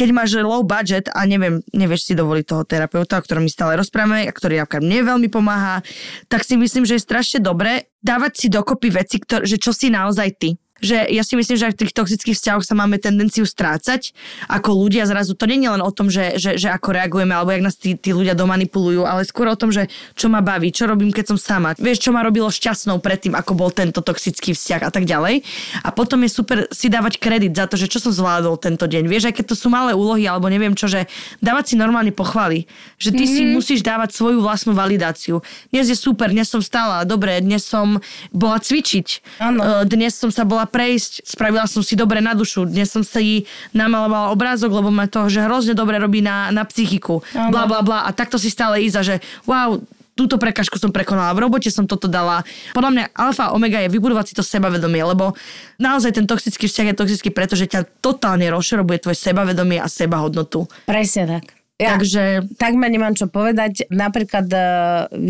[0.01, 3.77] keď máš low budget a neviem, nevieš si dovoliť toho terapeuta, o ktorom my stále
[3.77, 5.85] rozprávame a ktorý napríklad mne veľmi pomáha,
[6.25, 9.93] tak si myslím, že je strašne dobré dávať si dokopy veci, ktoré, že čo si
[9.93, 10.57] naozaj ty.
[10.81, 14.11] Že ja si myslím, že v tých toxických vzťahoch sa máme tendenciu strácať
[14.49, 15.37] ako ľudia zrazu.
[15.37, 17.93] To nie je len o tom, že, že, že ako reagujeme alebo jak nás tí,
[17.93, 21.37] tí ľudia domanipulujú, ale skôr o tom, že čo ma baví, čo robím, keď som
[21.37, 21.77] sama.
[21.77, 25.45] Vieš, čo ma robilo šťastnou predtým, ako bol tento toxický vzťah a tak ďalej.
[25.85, 29.05] A potom je super si dávať kredit za to, že čo som zvládol tento deň.
[29.05, 31.05] Vieš, aj keď to sú malé úlohy alebo neviem čo, že
[31.39, 32.65] dávať si normálne pochvaly.
[32.97, 33.35] Že ty mm-hmm.
[33.37, 35.45] si musíš dávať svoju vlastnú validáciu.
[35.69, 38.01] Dnes je super, dnes som stála, dobre, dnes som
[38.33, 39.07] bola cvičiť.
[39.41, 43.45] Uh, dnes som sa bola prejsť, spravila som si dobre na dušu, dnes som si
[43.75, 47.19] namalovala obrázok, lebo ma to že hrozne dobre robí na, na psychiku.
[47.35, 47.51] Áno.
[47.51, 47.99] Bla, bla, bla.
[48.07, 49.77] A takto si stále ísť a že wow,
[50.15, 52.43] túto prekažku som prekonala, v robote som toto dala.
[52.75, 55.33] Podľa mňa alfa a omega je vybudovať si to sebavedomie, lebo
[55.79, 60.67] naozaj ten toxický vzťah je toxický, pretože ťa totálne rozširobuje tvoje sebavedomie a sebahodnotu.
[60.87, 61.60] Presne tak.
[61.81, 63.89] Ja, Takže tak ma nemám čo povedať.
[63.89, 64.61] Napríklad e,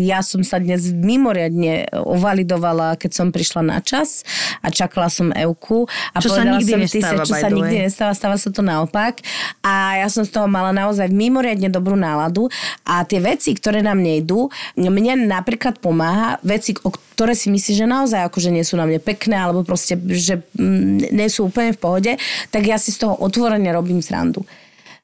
[0.04, 4.20] ja som sa dnes mimoriadne ovalidovala, keď som prišla na čas
[4.60, 5.88] a čakala som Euku.
[6.12, 9.24] A Čo sa nikdy som, nestáva, čo sa nikdy nestáva, stáva sa to naopak.
[9.64, 12.52] A ja som z toho mala naozaj mimoriadne dobrú náladu.
[12.84, 17.88] A tie veci, ktoré nám nejdú, mne napríklad pomáha veci, o ktoré si myslíš, že
[17.88, 21.80] naozaj akože nie sú na mne pekné, alebo proste, že mm, nie sú úplne v
[21.80, 22.12] pohode,
[22.52, 24.44] tak ja si z toho otvorene robím srandu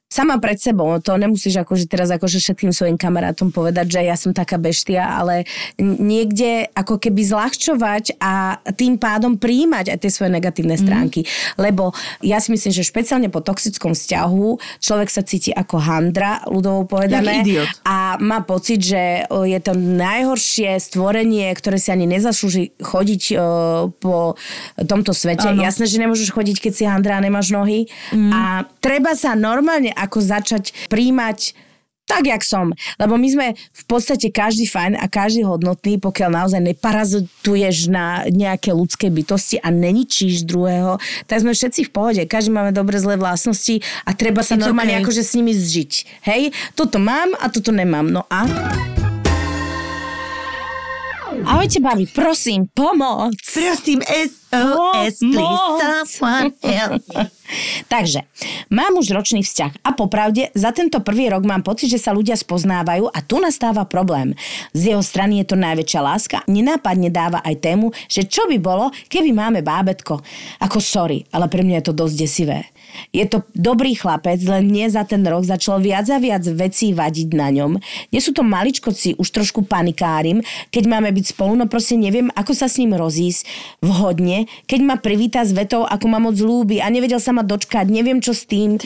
[0.09, 4.33] sama pred sebou, to nemusíš akože teraz akože všetkým svojim kamarátom povedať, že ja som
[4.33, 5.45] taká beštia, ale
[5.77, 11.29] niekde ako keby zľahčovať a tým pádom prijímať aj tie svoje negatívne stránky.
[11.29, 11.29] Mm.
[11.61, 11.93] Lebo
[12.25, 17.45] ja si myslím, že špeciálne po toxickom vzťahu človek sa cíti ako handra, ľudovo povedané.
[17.85, 23.37] A má pocit, že je to najhoršie stvorenie, ktoré si ani nezaslúži chodiť
[24.01, 24.33] po
[24.81, 25.53] tomto svete.
[25.53, 25.61] Áno.
[25.61, 27.85] Jasné, že nemôžeš chodiť, keď si handra a nemáš nohy.
[28.09, 28.33] Mm.
[28.33, 28.41] A
[28.81, 31.67] treba sa normálne ako začať príjmať
[32.09, 32.73] tak, jak som.
[32.97, 38.73] Lebo my sme v podstate každý fajn a každý hodnotný, pokiaľ naozaj neparazituješ na nejaké
[38.73, 40.97] ľudské bytosti a neničíš druhého,
[41.29, 42.21] tak sme všetci v pohode.
[42.25, 45.05] Každý máme dobre zlé vlastnosti a treba sa It's normálne okay.
[45.05, 45.91] akože s nimi zžiť.
[46.25, 48.09] Hej, toto mám a toto nemám.
[48.09, 48.49] No a...
[51.45, 53.37] Ahojte, babi, prosím, pomoc.
[53.37, 54.01] prosím,
[54.49, 57.05] SOS, please, someone help.
[57.89, 58.29] Takže,
[58.69, 62.37] mám už ročný vzťah a popravde za tento prvý rok mám pocit, že sa ľudia
[62.37, 64.37] spoznávajú a tu nastáva problém.
[64.77, 68.93] Z jeho strany je to najväčšia láska, nenápadne dáva aj tému, že čo by bolo,
[69.09, 70.21] keby máme bábetko.
[70.61, 72.59] Ako sorry, ale pre mňa je to dosť desivé.
[73.13, 77.29] Je to dobrý chlapec, len mne za ten rok začalo viac a viac vecí vadiť
[77.33, 77.77] na ňom.
[78.09, 80.41] Nie sú to maličkoci, už trošku panikárim,
[80.73, 83.45] keď máme byť spolu, no proste neviem, ako sa s ním rozísť
[83.81, 84.38] vhodne,
[84.69, 88.21] keď ma privíta s vetou, ako ma moc ľúbi a nevedel sa ma dočkať, neviem
[88.21, 88.77] čo s tým,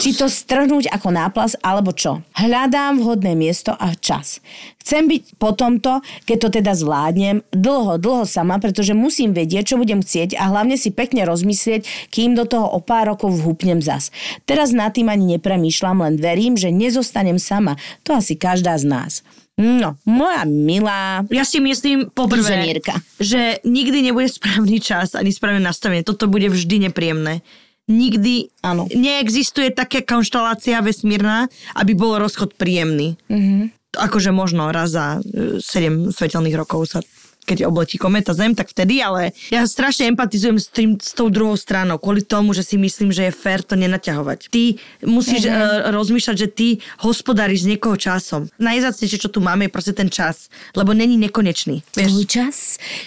[0.00, 2.24] či to strhnúť ako náplas alebo čo.
[2.38, 4.40] Hľadám vhodné miesto a čas.
[4.86, 5.98] Chcem byť po tomto,
[6.30, 10.78] keď to teda zvládnem, dlho, dlho sama, pretože musím vedieť, čo budem chcieť a hlavne
[10.78, 14.14] si pekne rozmyslieť, kým do toho o pár rokov vhupnem zas.
[14.46, 17.74] Teraz nad tým ani nepremýšľam, len verím, že nezostanem sama.
[18.06, 19.12] To asi každá z nás.
[19.56, 22.76] No, moja milá Ja si myslím, poprvé,
[23.16, 26.04] že nikdy nebude správny čas ani správne nastavenie.
[26.04, 27.40] Toto bude vždy nepríjemné.
[27.88, 28.84] Nikdy Áno.
[28.92, 33.16] neexistuje taká konštalácia vesmírna, aby bol rozchod príjemný.
[33.32, 33.96] Mm-hmm.
[33.96, 37.00] Akože možno raz za e, 7 svetelných rokov sa
[37.46, 41.54] keď obletí kometa Zem, tak vtedy, ale ja strašne empatizujem s, tým, s tou druhou
[41.54, 44.50] stranou, kvôli tomu, že si myslím, že je fér to nenaťahovať.
[44.50, 44.74] Ty
[45.06, 45.86] musíš mm-hmm.
[45.86, 46.68] uh, rozmýšľať, že ty
[47.06, 48.50] hospodáriš s niekoho časom.
[48.58, 51.86] Najzácnejšie, čo tu máme, je proste ten čas, lebo není nekonečný.
[51.94, 52.26] Tvoj Vieš?
[52.26, 52.56] čas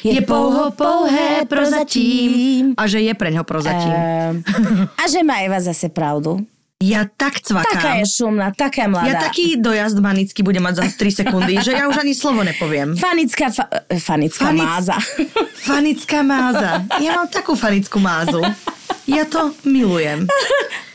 [0.02, 2.74] Je pouho pouhé prozatím.
[2.80, 3.92] A že je pre ňo prozatím.
[3.92, 4.36] Ehm,
[5.02, 6.40] a že má Eva zase pravdu.
[6.80, 7.76] Ja tak cvakám.
[7.76, 9.04] Taká je šumná, taká mladá.
[9.04, 12.96] Ja taký dojazd manický budem mať za 3 sekundy, že ja už ani slovo nepoviem.
[12.96, 13.68] Fanická, fa-
[14.00, 14.96] fanická Fanic- máza.
[15.60, 16.88] Fanická máza.
[17.04, 18.40] Ja mám takú fanickú mázu.
[19.04, 20.24] Ja to milujem.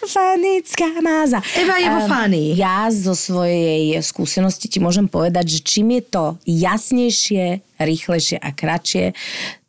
[0.08, 1.44] Fanická máza.
[1.52, 2.56] Eva je vo fanii.
[2.56, 9.12] Ja zo svojej skúsenosti ti môžem povedať, že čím je to jasnejšie, rýchlejšie a kratšie,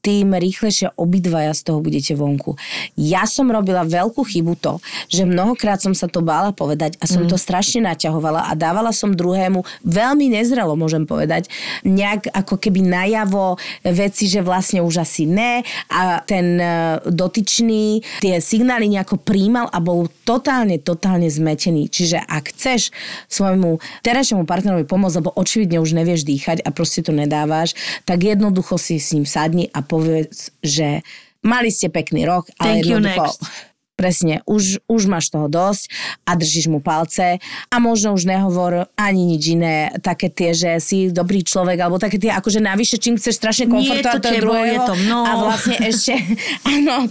[0.06, 2.54] tým rýchlejšie obidvaja z toho budete vonku.
[2.94, 4.78] Ja som robila veľkú chybu to,
[5.10, 7.34] že mnohokrát som sa to bála povedať a som mm.
[7.34, 11.50] to strašne naťahovala a dávala som druhému veľmi nezrelo, môžem povedať,
[11.82, 18.38] nejak ako keby najavo veci, že vlastne už asi ne a ten e, dotyčný tie
[18.38, 21.90] signály nejako príjmal a bol totálne, totálne zmetený.
[21.90, 22.94] Čiže ak chceš
[23.26, 27.74] svojmu terajšiemu partnerovi pomôcť, lebo očividne už nevieš dýchať a proste to nedávaš,
[28.06, 31.00] tak jednoducho si s ním sadni a povedz, že
[31.40, 33.48] mali ste pekný rok, ale Thank you, next.
[33.96, 35.88] Presne, už, už máš toho dosť
[36.28, 37.40] a držíš mu palce
[37.72, 42.20] a možno už nehovor ani nič iné, také tie, že si dobrý človek, alebo také
[42.20, 45.24] tie, akože navyše, čím chceš strašne komfortovať to toho druhého to mnou.
[45.24, 46.12] a vlastne ešte,
[46.76, 47.08] áno,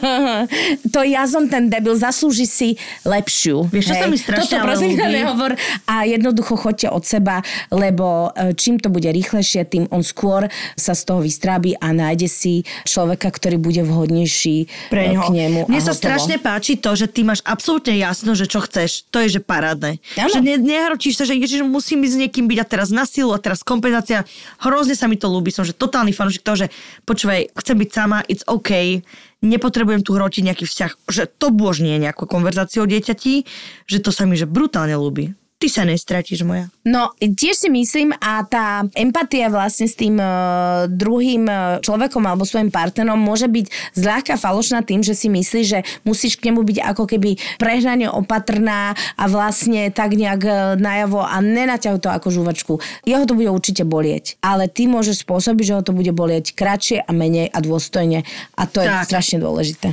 [0.96, 2.68] to ja som ten debil, zaslúži si
[3.04, 3.68] lepšiu.
[3.68, 5.52] Vieš, čo sa mi strašne Toto prosím ťa nehovor
[5.84, 10.96] a jednoducho choďte od seba, lebo e, čím to bude rýchlejšie, tým on skôr sa
[10.96, 15.20] z toho vystrábi a nájde si človeka, ktorý bude vhodnejší pre e, ňo.
[15.20, 15.60] k nemu.
[15.68, 15.97] Mne sa.
[15.98, 19.04] Strašne páči to, že ty máš absolútne jasno, že čo chceš.
[19.10, 19.98] To je, že parádne.
[20.14, 20.30] Áno.
[20.30, 23.34] Že ne, nehročíš sa, že ježiš, musím byť s niekým byť a teraz na silu
[23.34, 24.22] a teraz kompenzácia.
[24.62, 25.50] Hrozne sa mi to ľúbi.
[25.50, 29.02] Som že totálny fanúšik toho, že počúvaj, chcem byť sama, it's OK.
[29.42, 33.46] Nepotrebujem tu hrotiť nejaký vzťah, že to božnie nejakú konverzáciu o dieťati,
[33.86, 35.34] že to sa mi že brutálne ľúbi.
[35.58, 36.70] Ty sa nestratíš, moja.
[36.86, 42.46] No, tiež si myslím a tá empatia vlastne s tým uh, druhým uh, človekom alebo
[42.46, 43.66] svojim partnerom môže byť
[43.98, 48.94] zľahka falošná tým, že si myslíš, že musíš k nemu byť ako keby prehnane opatrná
[49.18, 52.72] a vlastne tak nejak uh, najavo a nenaťahuj to ako žuvačku.
[53.02, 57.02] Jeho to bude určite bolieť, ale ty môžeš spôsobiť, že ho to bude bolieť kratšie
[57.02, 58.22] a menej a dôstojne
[58.54, 59.10] a to je Tak.
[59.10, 59.90] strašne dôležité.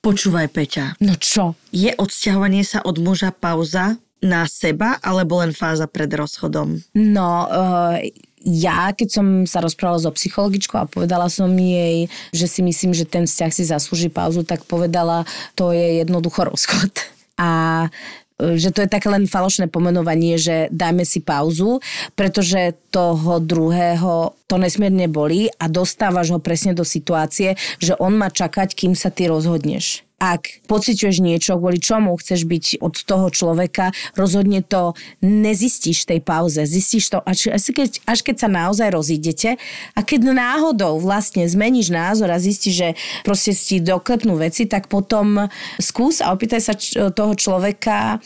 [0.00, 0.96] Počúvaj, Peťa.
[1.04, 1.52] No čo?
[1.68, 6.78] Je odsťahovanie sa od muža pauza na seba, alebo len fáza pred rozchodom?
[6.94, 7.98] No, uh,
[8.44, 13.06] ja, keď som sa rozprávala so psychologičkou a povedala som jej, že si myslím, že
[13.06, 16.90] ten vzťah si zaslúži pauzu, tak povedala, to je jednoducho rozchod.
[17.40, 17.88] A
[18.36, 21.80] e, že to je také len falošné pomenovanie, že dajme si pauzu,
[22.12, 28.28] pretože toho druhého to nesmierne bolí a dostávaš ho presne do situácie, že on má
[28.28, 30.04] čakať, kým sa ty rozhodneš.
[30.22, 36.20] Ak pociťuješ niečo, kvôli čomu chceš byť od toho človeka, rozhodne to nezistíš v tej
[36.22, 36.62] pauze.
[36.62, 39.58] Zistíš to, až, až, keď, až keď sa naozaj rozídete
[39.98, 42.88] a keď náhodou vlastne zmeníš názor a zistíš, že
[43.26, 45.50] proste si doklepnú veci, tak potom
[45.82, 48.22] skús a opýtaj sa č- toho človeka,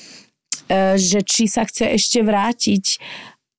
[0.69, 3.01] e, že či sa chce ešte vrátiť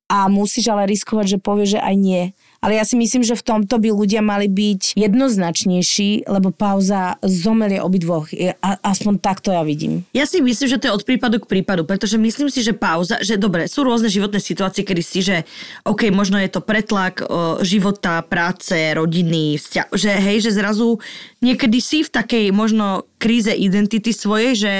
[0.07, 2.23] a musíš ale riskovať, že povie, že aj nie.
[2.61, 7.77] Ale ja si myslím, že v tomto by ľudia mali byť jednoznačnejší, lebo pauza zomelie
[7.77, 8.29] obidvoch.
[8.63, 10.03] Aspoň takto ja vidím.
[10.11, 13.21] Ja si myslím, že to je od prípadu k prípadu, pretože myslím si, že pauza,
[13.21, 15.45] že dobre, sú rôzne životné situácie, kedy si, že
[15.85, 20.97] OK, možno je to pretlak o, života, práce, rodiny, vzťah, že hej, že zrazu
[21.45, 24.73] niekedy si v takej možno kríze identity svojej, že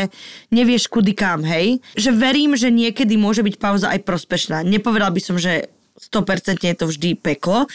[0.54, 1.82] nevieš kudy kam, hej.
[1.98, 4.62] Že verím, že niekedy môže byť pauza aj prospešná.
[4.66, 7.65] Nepovedal by som, že 100% je to vždy peklo,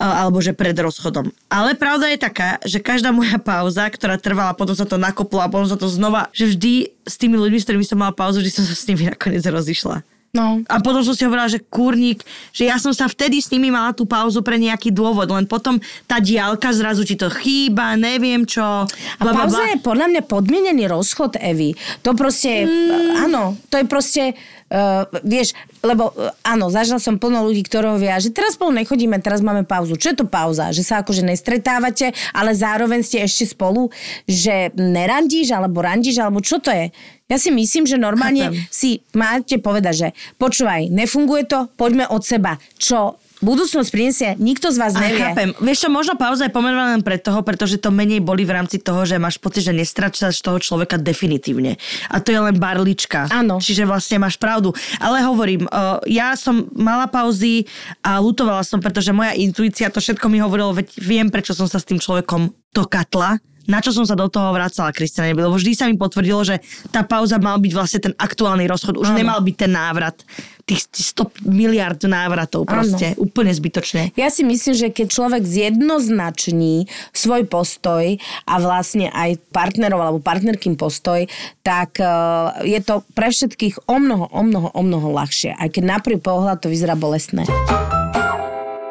[0.00, 1.28] alebo že pred rozchodom.
[1.52, 5.52] Ale pravda je taká, že každá moja pauza, ktorá trvala, potom sa to nakoplo a
[5.52, 6.72] potom sa to znova, že vždy
[7.04, 10.02] s tými ľuďmi, s ktorými som mala pauzu, vždy som sa s nimi nakoniec rozišla.
[10.36, 10.60] No.
[10.68, 12.20] A potom som si hovorila, že kurník,
[12.52, 15.80] že ja som sa vtedy s nimi mala tú pauzu pre nejaký dôvod, len potom
[16.04, 18.84] tá diálka zrazu ti to chýba, neviem čo.
[18.84, 21.72] A pauza je podľa mňa podmienený rozchod Evy.
[22.04, 23.24] To proste, mm.
[23.24, 24.22] áno, to je proste,
[24.70, 25.52] uh, vieš,
[25.82, 29.66] lebo uh, áno, zažila som plno ľudí, ktorí hovoria, že teraz spolu nechodíme, teraz máme
[29.66, 29.98] pauzu.
[29.98, 30.70] Čo je to pauza?
[30.74, 33.90] Že sa akože nestretávate, ale zároveň ste ešte spolu,
[34.26, 36.90] že nerandíš, alebo randíš, alebo čo to je?
[37.26, 38.70] Ja si myslím, že normálne Chápem.
[38.70, 42.54] si máte povedať, že počúvaj, nefunguje to, poďme od seba.
[42.78, 45.22] Čo budúcnosť prinesie, nikto z vás nevie.
[45.22, 45.54] A chápem.
[45.62, 48.82] Vieš čo, možno pauza je pomenovaná len pre toho, pretože to menej boli v rámci
[48.82, 51.78] toho, že máš pocit, že nestračaš toho človeka definitívne.
[52.10, 53.30] A to je len barlička.
[53.30, 53.62] Áno.
[53.62, 54.74] Čiže vlastne máš pravdu.
[54.98, 57.70] Ale hovorím, uh, ja som mala pauzy
[58.02, 61.78] a lutovala som, pretože moja intuícia to všetko mi hovorilo, veď viem, prečo som sa
[61.78, 65.72] s tým človekom to katla na čo som sa do toho vracala, Kristina, lebo vždy
[65.74, 69.18] sa mi potvrdilo, že tá pauza mal byť vlastne ten aktuálny rozchod, už ano.
[69.18, 70.22] nemal byť ten návrat
[70.66, 70.82] tých
[71.14, 73.22] 100 miliard návratov proste, ano.
[73.22, 74.10] úplne zbytočne.
[74.18, 78.18] Ja si myslím, že keď človek zjednoznační svoj postoj
[78.50, 81.22] a vlastne aj partnerov alebo partnerkým postoj,
[81.62, 85.54] tak uh, je to pre všetkých o mnoho, o mnoho, o mnoho ľahšie.
[85.54, 87.46] Aj keď na prvý pohľad to vyzerá bolestné.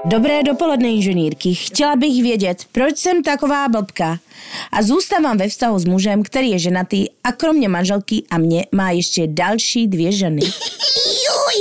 [0.06, 1.56] Dobré dopoledne, inženýrky.
[1.56, 4.20] Chtěla bych vědět, proč jsem taková blbka.
[4.72, 8.92] A zůstávám ve vztahu s mužem, který je ženatý a kromě manželky a mě má
[8.92, 10.42] ještě další dvě ženy.
[11.26, 11.58] Juj.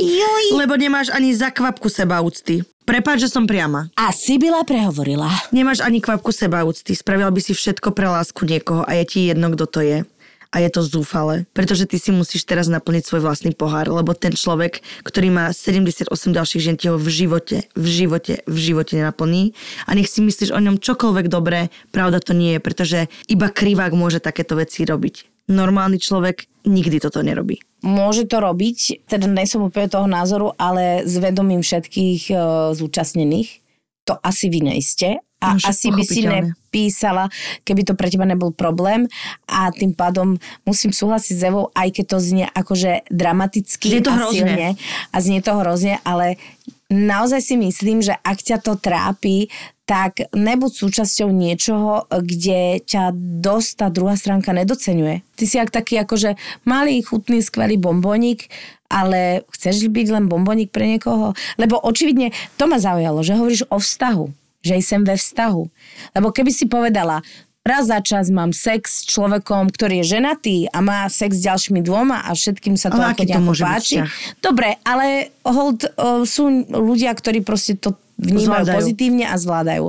[0.00, 0.58] Juj.
[0.58, 2.64] Lebo nemáš ani za kvapku seba úcty.
[2.88, 3.92] Prepáč, že som priama.
[4.00, 5.28] A Sibila prehovorila.
[5.52, 6.96] Nemáš ani kvapku seba úcty.
[6.96, 10.08] Spravila by si všetko pre lásku niekoho a je ti jedno, kto to je
[10.48, 14.32] a je to zúfale, pretože ty si musíš teraz naplniť svoj vlastný pohár, lebo ten
[14.32, 19.52] človek, ktorý má 78 ďalších žien, ho v živote, v živote, v živote nenaplní
[19.84, 23.92] a nech si myslíš o ňom čokoľvek dobré, pravda to nie je, pretože iba krivák
[23.92, 25.48] môže takéto veci robiť.
[25.48, 27.60] Normálny človek nikdy toto nerobí.
[27.80, 32.34] Môže to robiť, teda nejsem úplne toho názoru, ale s vedomím všetkých e,
[32.76, 33.67] zúčastnených.
[34.08, 37.30] To asi vy nejste, a no, asi by si nepísala,
[37.62, 39.06] keby to pre teba nebol problém
[39.46, 40.34] a tým pádom
[40.66, 44.34] musím súhlasiť s Evou, aj keď to znie akože dramaticky znie to a hrozne.
[44.34, 44.68] silne
[45.14, 46.42] a znie to hrozne, ale
[46.90, 49.46] naozaj si myslím, že ak ťa to trápi,
[49.88, 55.24] tak nebuď súčasťou niečoho, kde ťa dosť tá druhá stránka nedocenuje.
[55.32, 56.36] Ty si ak taký akože
[56.68, 58.52] malý, chutný, skvelý bombonik,
[58.88, 61.36] ale chceš byť len bombonik pre niekoho?
[61.60, 65.70] Lebo očividne to ma zaujalo, že hovoríš o vztahu že som ve vztahu.
[66.18, 67.22] Lebo keby si povedala,
[67.62, 71.80] raz za čas mám sex s človekom, ktorý je ženatý a má sex s ďalšími
[71.84, 73.96] dvoma a všetkým sa to ale ako to môže páči.
[74.40, 78.76] Dobre, ale hold, uh, sú ľudia, ktorí proste to vnímajú zvládajú.
[78.82, 79.86] pozitívne a zvládajú.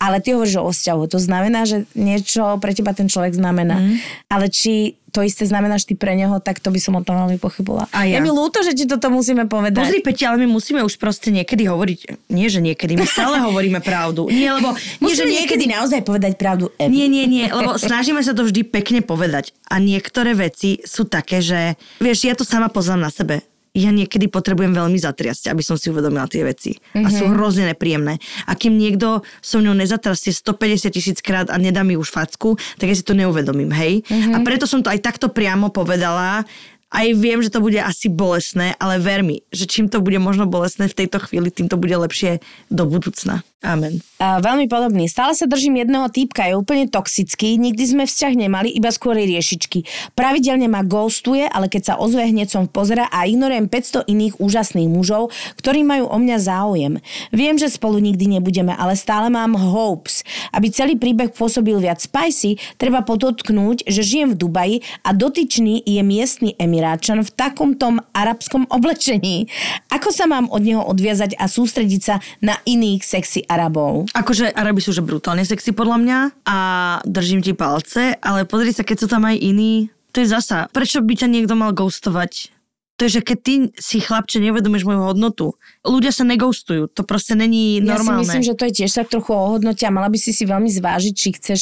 [0.00, 1.02] Ale ty hovoríš o vzťahu.
[1.12, 3.76] To znamená, že niečo pre teba ten človek znamená.
[3.76, 3.96] Mm.
[4.32, 7.16] Ale či to isté znamená, že ty pre neho, tak to by som o tom
[7.16, 7.88] veľmi pochybovala.
[7.88, 8.20] A ja.
[8.20, 9.80] Je mi ľúto, že ti toto musíme povedať.
[9.80, 13.80] Pozri, Peti, ale my musíme už proste niekedy hovoriť, nie že niekedy, my stále hovoríme
[13.80, 14.28] pravdu.
[14.28, 14.76] Nie, lebo...
[14.76, 16.68] Nie, že niekedy, niekedy naozaj povedať pravdu.
[16.76, 16.92] Evi.
[16.92, 19.56] Nie, nie, nie, lebo snažíme sa to vždy pekne povedať.
[19.72, 23.40] A niektoré veci sú také, že, vieš, ja to sama poznám na sebe
[23.76, 26.72] ja niekedy potrebujem veľmi zatriasť, aby som si uvedomila tie veci.
[26.72, 27.04] Mm-hmm.
[27.04, 27.32] A sú mhm.
[27.36, 28.16] hrozne nepríjemné.
[28.48, 32.88] A kým niekto so mnou nezatrastie 150 tisíc krát a nedá mi už facku, tak
[32.88, 34.00] ja si to neuvedomím, hej?
[34.08, 34.32] Mm-hmm.
[34.32, 36.48] A preto som to aj takto priamo povedala,
[36.96, 40.46] aj viem, že to bude asi bolesné, ale ver mi, že čím to bude možno
[40.46, 42.38] bolesné v tejto chvíli, tým to bude lepšie
[42.70, 43.42] do budúcna.
[43.64, 44.04] Amen.
[44.20, 45.08] A veľmi podobný.
[45.08, 50.12] Stále sa držím jedného týpka, je úplne toxický, nikdy sme vzťah nemali, iba skôr riešičky.
[50.12, 54.92] Pravidelne ma ghostuje, ale keď sa ozve, hneď som pozera a ignorujem 500 iných úžasných
[54.92, 57.00] mužov, ktorí majú o mňa záujem.
[57.32, 60.20] Viem, že spolu nikdy nebudeme, ale stále mám hopes.
[60.52, 66.00] Aby celý príbeh pôsobil viac spicy, treba podotknúť, že žijem v Dubaji a dotyčný je
[66.04, 69.48] miestny emiráčan v takomto arabskom oblečení.
[69.88, 74.10] Ako sa mám od neho odviazať a sústrediť sa na iných sexy Arabov.
[74.12, 76.58] Akože Arabi sú že brutálne sexy podľa mňa a
[77.06, 81.00] držím ti palce, ale pozri sa, keď sú tam aj iní, to je zasa, prečo
[81.00, 82.56] by ťa niekto mal ghostovať?
[82.96, 85.52] To je, že keď ty si chlapče nevedomíš moju hodnotu,
[85.84, 88.24] ľudia sa negoustujú, to proste není normálne.
[88.24, 90.32] Ja si myslím, že to je tiež tak trochu o hodnote a mala by si
[90.32, 91.60] si veľmi zvážiť, či chceš...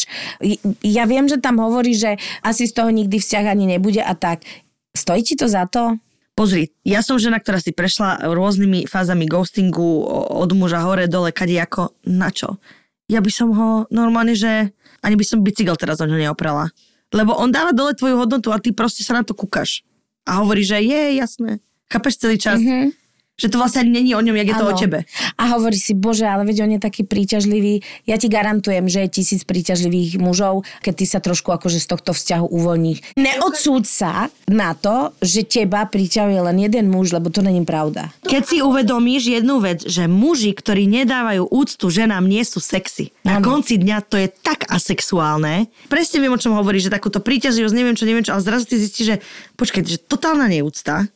[0.86, 4.46] Ja viem, že tam hovorí, že asi z toho nikdy vzťah ani nebude a tak.
[4.94, 5.98] Stojí ti to za to?
[6.34, 10.02] Pozri, ja som žena, ktorá si prešla rôznymi fázami ghostingu
[10.34, 12.58] od muža hore, dole, kade ako, na čo?
[13.06, 16.74] Ja by som ho normálne, že ani by som bicykel teraz o ňo neoprala.
[17.14, 19.86] Lebo on dáva dole tvoju hodnotu a ty proste sa na to kúkaš.
[20.26, 21.62] A hovorí, že je, jasné.
[21.86, 22.58] Chápeš celý čas?
[22.58, 23.03] Mm-hmm.
[23.34, 24.98] Že to vlastne ani není o ňom, jak je to o tebe.
[25.34, 27.82] A hovorí si, bože, ale veď on je taký príťažlivý.
[28.06, 32.14] Ja ti garantujem, že je tisíc príťažlivých mužov, keď ty sa trošku akože z tohto
[32.14, 33.18] vzťahu uvoľníš.
[33.18, 38.14] Neodsúď sa na to, že teba príťahuje len jeden muž, lebo to není pravda.
[38.22, 43.10] Keď si uvedomíš jednu vec, že muži, ktorí nedávajú úctu ženám, nie sú sexy.
[43.26, 43.50] Na Áno.
[43.50, 45.66] konci dňa to je tak asexuálne.
[45.90, 48.78] Presne viem, o čom hovoríš, že takúto príťažlivosť, neviem čo, neviem čo, ale zrazu ty
[48.78, 49.16] zistíš, že
[49.58, 51.10] počkaj, že totálna neúcta.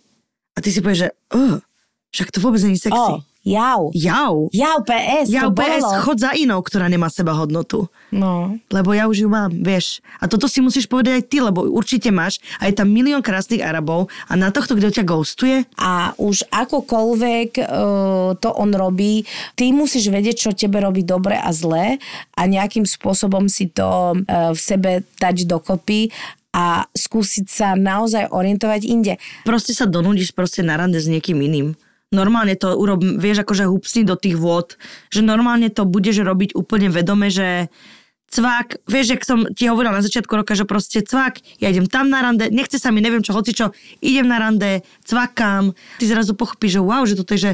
[0.54, 1.08] A ty si povieš, že
[1.38, 1.62] uh,
[2.08, 2.96] však to vôbec není sexy.
[2.96, 3.92] O, jau.
[3.92, 4.34] Jau.
[4.48, 6.00] Jau PS, Ja to PS, bolo.
[6.04, 7.88] chod za inou, ktorá nemá seba hodnotu.
[8.08, 8.56] No.
[8.68, 10.00] Lebo ja už ju mám, vieš.
[10.16, 12.40] A toto si musíš povedať aj ty, lebo určite máš.
[12.56, 17.50] A je tam milión krásnych Arabov a na tohto, kto ťa ghostuje, A už akokoľvek
[17.60, 22.00] uh, to on robí, ty musíš vedieť, čo tebe robí dobre a zlé
[22.32, 23.84] a nejakým spôsobom si to
[24.16, 24.90] uh, v sebe
[25.20, 26.08] dať dokopy
[26.56, 29.14] a skúsiť sa naozaj orientovať inde.
[29.44, 31.76] proste sa donúdiš proste na rande s niekým iným.
[32.08, 34.80] Normálne to urob, vieš, akože hupsni do tých vôd,
[35.12, 37.68] že normálne to budeš robiť úplne vedome, že
[38.28, 42.12] cvak, vieš, jak som ti hovorila na začiatku roka, že proste cvak, ja idem tam
[42.12, 43.72] na rande, nechce sa mi, neviem čo, hoci čo,
[44.04, 47.52] idem na rande, cvakám, ty zrazu pochopíš, že wow, že toto je, že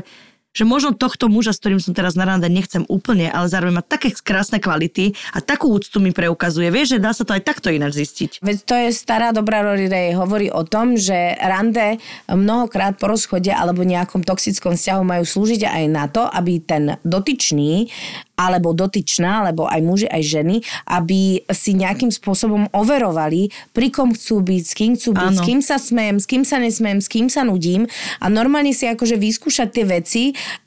[0.55, 3.85] že možno tohto muža, s ktorým som teraz na rande, nechcem úplne, ale zároveň má
[3.85, 6.71] také krásne kvality a takú úctu mi preukazuje.
[6.71, 8.39] Vieš, že dá sa to aj takto ináč zistiť.
[8.41, 10.15] Veď to je stará dobrá Rory Ray.
[10.15, 11.99] Hovorí o tom, že rande
[12.31, 17.91] mnohokrát po rozchode alebo nejakom toxickom vzťahu majú slúžiť aj na to, aby ten dotyčný
[18.35, 20.57] alebo dotyčná, alebo aj muži, aj ženy,
[20.91, 25.39] aby si nejakým spôsobom overovali, pri kom chcú byť, s kým chcú byť, Áno.
[25.39, 27.87] s kým sa smejem, s kým sa nesmejem, s kým sa nudím
[28.19, 30.25] a normálne si akože vyskúšať tie veci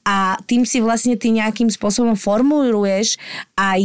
[0.07, 3.19] a tým si vlastne ty nejakým spôsobom formuluješ
[3.59, 3.81] aj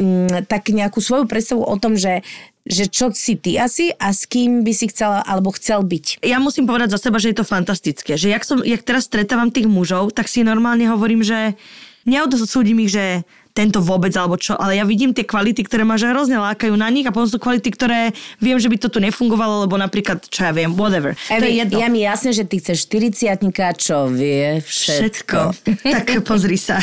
[0.00, 2.24] um, tak nejakú svoju predstavu o tom, že
[2.70, 6.20] že čo si ty asi a s kým by si chcela alebo chcel byť.
[6.20, 8.20] ja musím povedať za seba, že je to fantastické.
[8.20, 11.56] Že jak, som, jak teraz stretávam tých mužov, tak si normálne hovorím, že
[12.04, 16.06] neodosúdim ich, že tento vôbec alebo čo, ale ja vidím tie kvality, ktoré ma že
[16.06, 19.66] hrozne lákajú na nich a potom sú kvality, ktoré viem, že by to tu nefungovalo,
[19.66, 21.18] lebo napríklad, čo ja viem, whatever.
[21.18, 21.76] to je Evi, jedno.
[21.82, 25.40] ja mi jasné, že ty chceš 40 čo vie všetko.
[25.50, 25.82] Všetko.
[25.82, 26.78] tak pozri sa.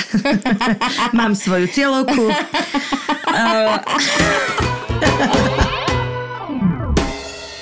[1.17, 2.23] Mám svoju cieľovku.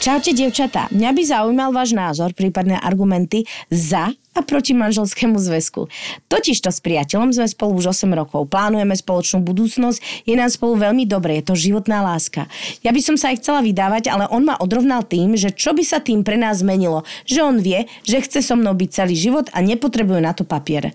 [0.06, 0.86] Čaute, dievčatá.
[0.94, 3.42] Mňa by zaujímal váš názor, prípadné argumenty
[3.74, 5.88] za a proti manželskému zväzku.
[6.28, 8.52] Totiž to s priateľom sme spolu už 8 rokov.
[8.52, 12.52] Plánujeme spoločnú budúcnosť, je nám spolu veľmi dobre, je to životná láska.
[12.84, 15.84] Ja by som sa aj chcela vydávať, ale on ma odrovnal tým, že čo by
[15.88, 17.08] sa tým pre nás zmenilo.
[17.24, 20.92] Že on vie, že chce so mnou byť celý život a nepotrebuje na to papier.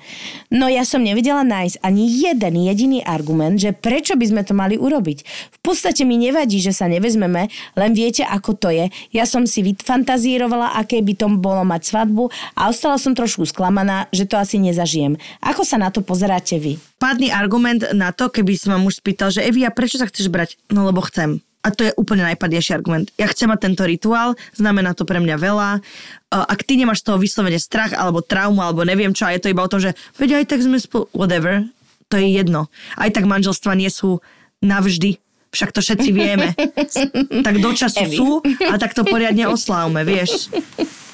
[0.52, 4.76] No ja som nevedela nájsť ani jeden jediný argument, že prečo by sme to mali
[4.76, 5.18] urobiť.
[5.56, 8.92] V podstate mi nevadí, že sa nevezmeme, len viete, ako to je.
[9.16, 12.28] Ja som si vyfantazírovala, aké by to bolo mať svadbu
[12.58, 15.14] a ostala som trošku sklamaná, že to asi nezažijem.
[15.38, 16.82] Ako sa na to pozeráte vy?
[16.98, 20.26] Pádny argument na to, keby si ma muž spýtal, že Evi, a prečo sa chceš
[20.26, 20.58] brať?
[20.74, 21.38] No lebo chcem.
[21.60, 23.12] A to je úplne najpadnejší argument.
[23.20, 25.84] Ja chcem mať tento rituál, znamená to pre mňa veľa.
[26.32, 29.52] Ak ty nemáš z toho vyslovene strach, alebo traumu, alebo neviem čo, a je to
[29.52, 31.68] iba o tom, že veď aj tak sme spolu, whatever,
[32.08, 32.72] to je jedno.
[32.96, 34.24] Aj tak manželstva nie sú
[34.64, 35.20] navždy.
[35.50, 36.54] Však to všetci vieme.
[37.46, 38.16] tak do času Evi.
[38.16, 38.38] sú
[38.70, 40.50] a tak to poriadne oslávme, vieš.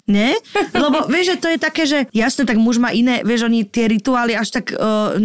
[0.06, 0.38] Nie?
[0.70, 3.90] Lebo vieš, že to je také, že jasne, tak muž má iné, vieš, oni tie
[3.90, 5.18] rituály až tak uh,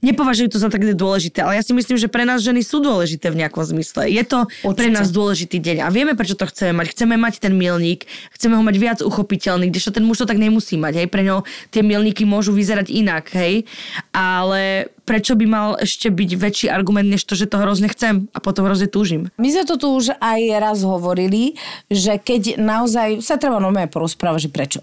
[0.00, 3.32] nepovažujú to za tak dôležité, ale ja si myslím, že pre nás ženy sú dôležité
[3.32, 4.08] v nejakom zmysle.
[4.08, 4.96] Je to pre Určite.
[4.96, 6.96] nás dôležitý deň a vieme, prečo to chceme mať.
[6.96, 10.76] Chceme mať ten milník, chceme ho mať viac uchopiteľný, kdežto ten muž to tak nemusí
[10.76, 11.08] mať, hej.
[11.08, 13.64] Pre ňo tie milníky môžu vyzerať inak, hej.
[14.12, 18.38] Ale prečo by mal ešte byť väčší argument, než to, že to hrozne chcem a
[18.42, 19.30] potom hrozne túžim.
[19.38, 21.54] My sme to tu už aj raz hovorili,
[21.86, 24.80] že keď naozaj sa treba normálne porozprávať, že prečo.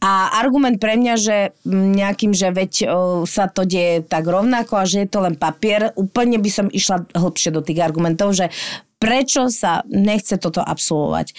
[0.00, 1.36] A argument pre mňa, že
[1.68, 2.72] nejakým, že veď
[3.28, 7.04] sa to deje tak rovnako a že je to len papier, úplne by som išla
[7.12, 8.48] hlbšie do tých argumentov, že
[8.98, 11.32] prečo sa nechce toto absolvovať.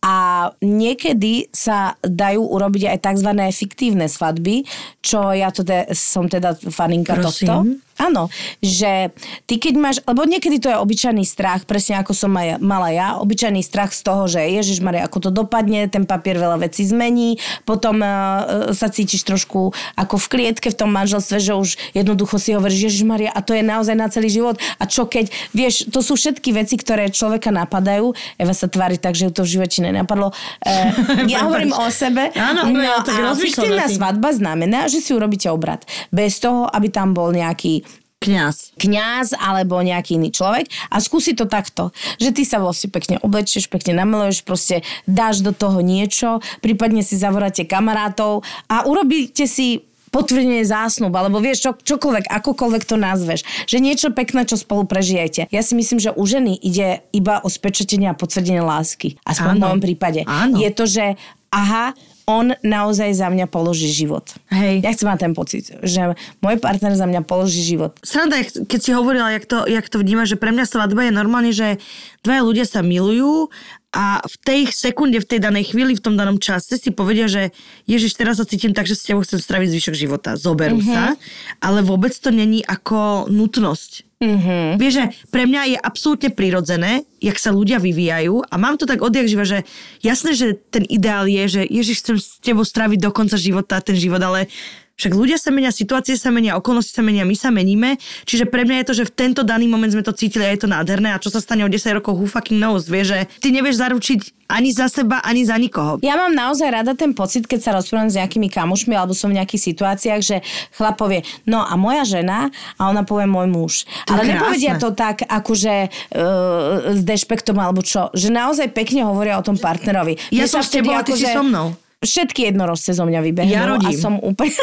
[0.00, 3.30] A niekedy sa dajú urobiť aj tzv.
[3.52, 4.64] fiktívne svadby,
[5.04, 7.28] čo ja to de, som teda faninka Prosím.
[7.28, 7.54] tohto.
[8.00, 8.32] Áno,
[8.64, 9.12] že
[9.44, 13.20] ty keď máš, lebo niekedy to je obyčajný strach, presne ako som aj mala ja,
[13.20, 17.36] obyčajný strach z toho, že Ježiš Maria, ako to dopadne, ten papier veľa vecí zmení,
[17.68, 22.56] potom uh, sa cítiš trošku ako v klietke v tom manželstve, že už jednoducho si
[22.56, 24.56] hovoríš, Ježiš Maria, a to je naozaj na celý život.
[24.80, 28.12] A čo keď, vieš, to sú všetky veci, ktoré človeka napadajú.
[28.36, 30.36] Eva sa tvári tak, že ju to v živote nenapadlo.
[30.60, 32.28] Uh, ja hovorím o sebe.
[32.36, 35.88] Áno, no, ja tak a fiktívna svadba znamená, že si urobíte obrad.
[36.12, 37.86] Bez toho, aby tam bol nejaký
[38.20, 38.76] Kňaz.
[38.76, 41.88] kňaz alebo nejaký iný človek a skúsi to takto,
[42.20, 47.16] že ty sa vlastne pekne oblečieš, pekne namaluješ, proste dáš do toho niečo, prípadne si
[47.16, 53.46] zavoráte kamarátov a urobíte si potvrdenie zásnub, alebo vieš, čo, čokoľvek, akokoľvek to nazveš.
[53.70, 55.46] Že niečo pekné, čo spolu prežijete.
[55.54, 59.16] Ja si myslím, že u ženy ide iba o spečatenie a potvrdenie lásky.
[59.22, 59.64] Aspoň v Áno.
[59.70, 60.20] mojom prípade.
[60.26, 60.58] Áno.
[60.58, 61.14] Je to, že
[61.50, 61.94] aha,
[62.30, 64.30] on naozaj za mňa položí život.
[64.54, 64.86] Hej.
[64.86, 67.98] Ja chcem mať ten pocit, že môj partner za mňa položí život.
[68.06, 71.50] Sranda, keď si hovorila, jak to, jak to vnímaš, že pre mňa svadba je normálne,
[71.50, 71.82] že
[72.22, 73.50] dvaja ľudia sa milujú
[73.90, 77.50] a v tej sekunde, v tej danej chvíli, v tom danom čase si povedia, že
[77.90, 80.38] Ježiš, teraz sa cítim tak, že s tebou chcem straviť zvyšok života.
[80.38, 80.94] Zoberú mm-hmm.
[80.94, 81.18] sa,
[81.58, 84.09] ale vôbec to není ako nutnosť.
[84.20, 84.76] Mm-hmm.
[84.76, 89.00] Vieš, že pre mňa je absolútne prirodzené, jak sa ľudia vyvíjajú a mám to tak
[89.00, 89.64] odjak živa, že
[90.04, 93.96] jasné, že ten ideál je, že Ježiš, chcem s tebou stráviť do konca života ten
[93.96, 94.52] život, ale
[95.00, 97.96] však ľudia sa menia, situácie sa menia, okolnosti sa menia, my sa meníme.
[98.28, 100.60] Čiže pre mňa je to, že v tento daný moment sme to cítili a je
[100.60, 101.16] to nádherné.
[101.16, 104.20] A čo sa stane o 10 rokov, who fucking knows, vieš, že ty nevieš zaručiť
[104.50, 106.02] ani za seba, ani za nikoho.
[106.02, 109.38] Ja mám naozaj rada ten pocit, keď sa rozprávam s nejakými kamošmi alebo som v
[109.38, 110.42] nejakých situáciách, že
[110.74, 113.72] chlap povie, no a moja žena a ona povie môj muž.
[114.10, 114.82] To Ale nepovedia krásne.
[114.82, 118.10] to tak, akože uh, s dešpektom alebo čo.
[118.10, 120.18] Že naozaj pekne hovoria o tom partnerovi.
[120.34, 121.68] Ja Mne som s tebou a ty si akože so mnou.
[122.00, 123.92] Všetky jednorožce zo mňa vybehnú Ja a rodím.
[123.92, 124.56] som úplne...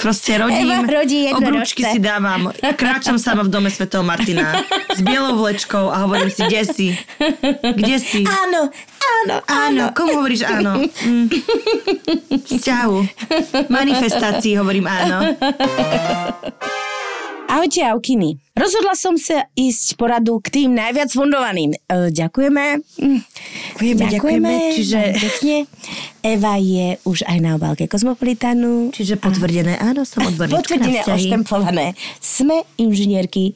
[0.00, 1.96] Proste rodím, Eva rodí jednorožce.
[1.96, 4.60] si dávam, kráčam sama v dome svätého Martina
[4.92, 6.88] s bielou vlečkou a hovorím si, kde si?
[7.60, 8.20] Kde si?
[8.24, 8.68] Áno,
[9.00, 10.84] áno, Áno, komu hovoríš áno?
[11.04, 11.28] Mm.
[12.36, 12.98] Vzťahu.
[13.72, 15.32] Manifestácii hovorím áno.
[17.44, 18.40] Ahojte, Aukiny.
[18.56, 21.76] Rozhodla som sa ísť poradu k tým najviac fundovaným.
[21.76, 22.64] E, ďakujeme.
[22.98, 23.20] Mm.
[23.78, 24.52] Ďakujeme, ďakujeme.
[24.74, 25.56] Čiže- pekne.
[26.24, 28.90] Eva je už aj na obálke Kozmopolitanu.
[28.96, 31.86] Čiže potvrdené, áno, som odborníčka Potvrdené, oštempované.
[32.18, 33.52] Sme inžinierky,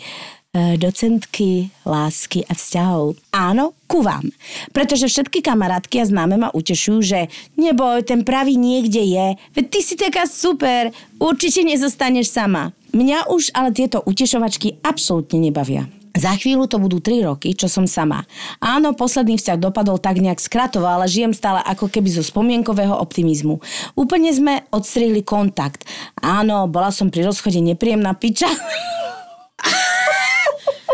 [0.52, 3.16] e, docentky lásky a vzťahov.
[3.32, 4.28] Áno, ku vám.
[4.70, 7.20] Pretože všetky kamarátky a známe ma utešujú, že
[7.56, 9.26] neboj, ten pravý niekde je.
[9.56, 12.76] Veď ty si taká super, určite nezostaneš sama.
[12.92, 15.88] Mňa už ale tieto utešovačky absolútne nebavia.
[16.18, 18.26] Za chvíľu to budú 3 roky, čo som sama.
[18.58, 23.62] Áno, posledný vzťah dopadol tak nejak skratovo, ale žijem stále ako keby zo spomienkového optimizmu.
[23.94, 25.86] Úplne sme odstrihli kontakt.
[26.18, 28.50] Áno, bola som pri rozchode nepríjemná piča.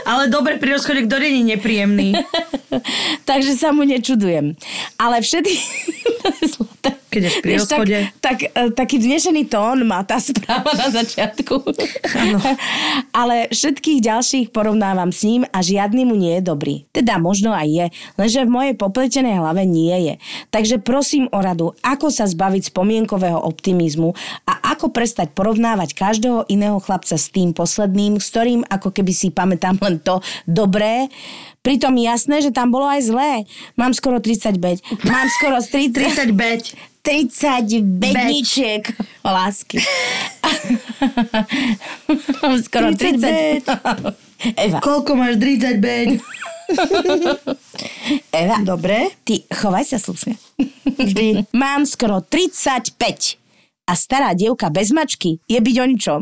[0.03, 2.18] Ale dobre, pri rozchode, kto není nepríjemný.
[3.30, 4.59] Takže sa mu nečudujem.
[4.99, 5.55] Ale všetky...
[7.14, 7.99] Keď ješ pri Vieš, rozchode.
[8.18, 11.62] Tak, tak, e, taký vznešený tón má tá správa na začiatku.
[13.22, 16.82] Ale všetkých ďalších porovnávam s ním a žiadny mu nie je dobrý.
[16.90, 17.86] Teda možno aj je,
[18.18, 20.14] lenže v mojej popletenej hlave nie je.
[20.51, 24.11] Takže prosím o radu, ako sa zbaviť spomienkového optimizmu
[24.51, 29.30] a ako prestať porovnávať každého iného chlapca s tým posledným, s ktorým ako keby si
[29.30, 31.12] pamätám len to dobré,
[31.64, 33.49] Pritom jasné, že tam bolo aj zlé.
[33.80, 34.85] Mám skoro 30 beď.
[35.09, 35.97] Mám skoro 30...
[35.97, 36.62] 30 beď.
[37.01, 38.85] 30 bedničiek
[39.24, 39.80] lásky.
[42.45, 46.09] Mám skoro 30 30 Eva, Koľko máš 30 beď?
[48.28, 49.12] Eva, Dobre.
[49.24, 50.37] ty chovaj sa slušne.
[51.01, 51.49] Vždy.
[51.57, 53.43] Mám skoro 35
[53.85, 56.20] a stará dievka bez mačky je byť o ničom.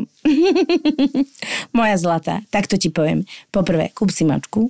[1.77, 3.23] Moja zlatá, takto ti poviem.
[3.51, 4.67] Poprvé, kúp si mačku.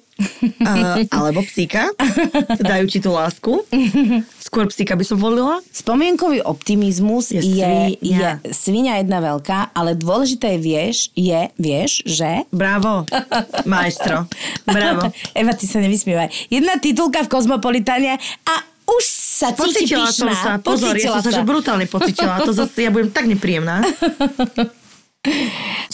[0.61, 1.89] A, alebo psíka.
[2.69, 3.65] Dajú ti tú lásku.
[4.37, 5.57] Skôr psíka by som volila.
[5.73, 8.31] Spomienkový optimizmus Je je, je, je svinia.
[8.53, 12.45] svinia jedna veľká, ale dôležité je, vieš, je, vieš, že...
[12.53, 13.09] Bravo,
[13.65, 14.29] maestro.
[14.69, 15.09] Bravo.
[15.39, 16.53] Eva, ty sa nevysmievaj.
[16.53, 18.55] Jedna titulka v Kozmopolitane a
[18.99, 20.41] už sa cíti Pocitila som pyšná.
[20.41, 22.45] sa, pozor, ja som sa, že brutálne pocitila.
[22.45, 23.81] To zase ja budem tak nepríjemná.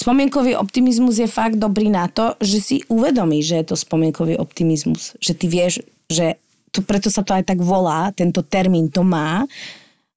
[0.01, 5.13] Spomienkový optimizmus je fakt dobrý na to, že si uvedomíš, že je to spomienkový optimizmus.
[5.21, 5.73] Že ty vieš,
[6.09, 6.41] že
[6.73, 9.45] to, preto sa to aj tak volá, tento termín to má,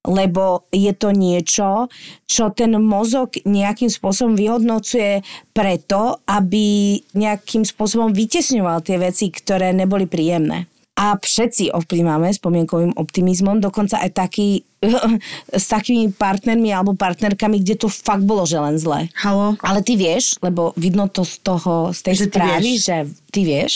[0.02, 1.86] lebo je to niečo,
[2.26, 5.22] čo ten mozog nejakým spôsobom vyhodnocuje
[5.54, 10.66] preto, aby nejakým spôsobom vytesňoval tie veci, ktoré neboli príjemné.
[11.02, 14.62] A všetci ovplyvňujeme spomienkovým optimizmom, dokonca aj taký,
[15.50, 19.10] s takými partnermi alebo partnerkami, kde to fakt bolo, že len zle.
[19.18, 19.58] Halo?
[19.66, 22.82] Ale ty vieš, lebo vidno to z toho, z tej Že ty správy, vieš.
[22.86, 22.96] že
[23.34, 23.74] ty vieš,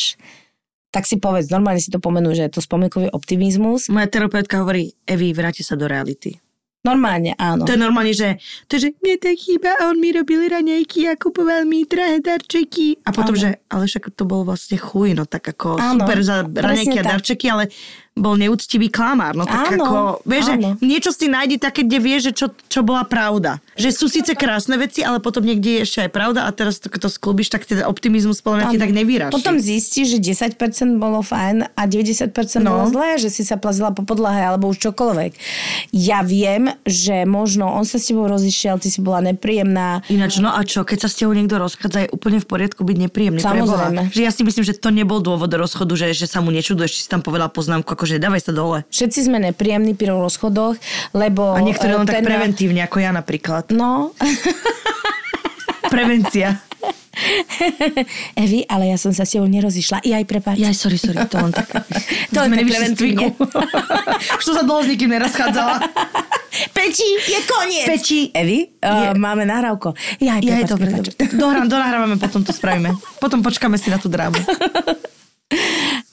[0.94, 3.90] tak si povedz, normálne si to pomenú, že je to spomienkový optimizmus.
[3.90, 6.38] Moja terapeutka hovorí, Evi, vráti sa do reality.
[6.86, 7.66] Normálne, áno.
[7.66, 8.38] To je normálne, že
[8.70, 12.22] to je, že mne tak chýba a on mi robil raňajky a kupoval mi drahé
[12.22, 13.02] darčeky.
[13.02, 13.42] A potom, Áno.
[13.42, 17.04] že ale však to bol vlastne chuj, no tak ako Áno, super za raňajky a
[17.04, 17.64] darčeky, ale
[18.16, 19.36] bol neúctivý klamár.
[19.36, 20.70] No tak Áno, ako, vieš, že áno.
[20.80, 23.60] niečo si nájdi také, kde vieš, že čo, čo bola pravda.
[23.76, 26.88] Že sú síce krásne veci, ale potom niekde je ešte aj pravda a teraz to,
[26.88, 29.34] to sklubíš, tak ten optimizmus podľa mňa ti tak nevyráši.
[29.36, 30.56] Potom zistíš, že 10%
[30.96, 32.72] bolo fajn a 90% No.
[32.72, 35.32] bolo zlé, že si sa plazila po podlahe alebo už čokoľvek.
[35.92, 40.00] Ja viem, že možno on sa s tebou rozišiel, ty si bola nepríjemná.
[40.08, 42.96] Ináč, no a čo, keď sa s tebou niekto rozchádza, je úplne v poriadku byť
[43.06, 43.44] nepríjemný.
[43.44, 44.08] Samozrejme.
[44.08, 46.90] Že ja si myslím, že to nebol dôvod do rozchodu, že, že sa mu nečuduješ,
[46.90, 48.78] či si tam povedal poznámku, akože dávaj sa dole.
[48.86, 50.78] Všetci sme nepríjemní pri rozchodoch,
[51.10, 51.58] lebo...
[51.58, 53.74] A niektorí len eh, tak preventívne, ako ja napríklad.
[53.74, 54.14] No,
[55.90, 56.62] Prevencia.
[58.46, 60.06] Evi, ale ja som sa s tebou nerozišla.
[60.06, 60.62] I aj prepáč.
[60.62, 61.66] Jaj, sorry, sorry, to len tak.
[62.34, 63.10] To len Sme nevyšli.
[64.38, 65.82] Už som sa dlho s nikým nerozchádzala.
[66.70, 67.86] Peči, je koniec.
[67.90, 68.30] Peči.
[68.30, 69.18] Evi, uh, Je.
[69.18, 69.98] máme nahrávko.
[70.22, 71.12] Ja aj Ja, prepáč, je dobre, dobre.
[71.34, 72.94] Dohrám, donahrávame, potom to spravíme.
[73.18, 74.38] Potom počkáme si na tú drámu.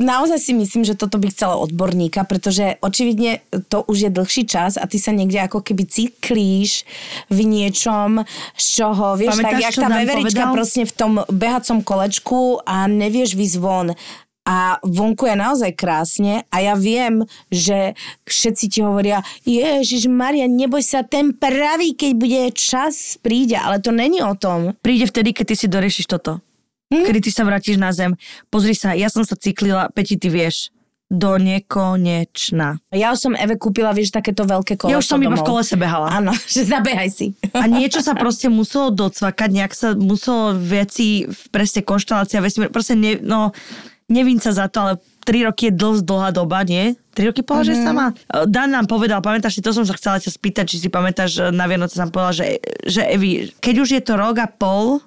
[0.03, 4.75] Naozaj si myslím, že toto by chcelo odborníka, pretože očividne to už je dlhší čas
[4.75, 6.83] a ty sa niekde ako keby cyklíš
[7.31, 8.25] v niečom,
[8.57, 10.53] z čoho, vieš, Pamätáš, tak jak tá veverička povedal?
[10.53, 13.87] proste v tom behacom kolečku a nevieš výsť von.
[14.43, 17.95] A vonku je naozaj krásne a ja viem, že
[18.27, 23.95] všetci ti hovoria, Ježiš Maria, neboj sa, ten pravý, keď bude čas, príde, ale to
[23.95, 24.75] není o tom.
[24.83, 26.43] Príde vtedy, keď ty si doriešiš toto.
[27.01, 28.13] Kedy ty sa vrátiš na zem.
[28.53, 30.69] Pozri sa, ja som sa cyklila, Peti, ty vieš,
[31.13, 32.81] do nekonečna.
[32.89, 35.49] Ja už som Eve kúpila, vieš, takéto veľké koleso Ja už som iba v domov.
[35.61, 36.09] kolese behala.
[36.09, 37.37] Áno, že zabehaj si.
[37.53, 43.21] A niečo sa proste muselo docvakať, nejak sa muselo veci, presne konštelácia, vesmír, proste ne,
[43.21, 43.53] no,
[44.09, 46.97] nevím sa za to, ale tri roky je dosť dlhá doba, nie?
[47.13, 47.87] Tri roky povedala, mm-hmm.
[47.87, 48.05] sama.
[48.49, 51.43] Dan nám povedal, pamätáš si, to som sa chcela ťa spýtať, či si pamätáš, že
[51.53, 52.57] na Vianoce som povedala, že,
[52.89, 54.97] že Evi, keď už je to rok a pol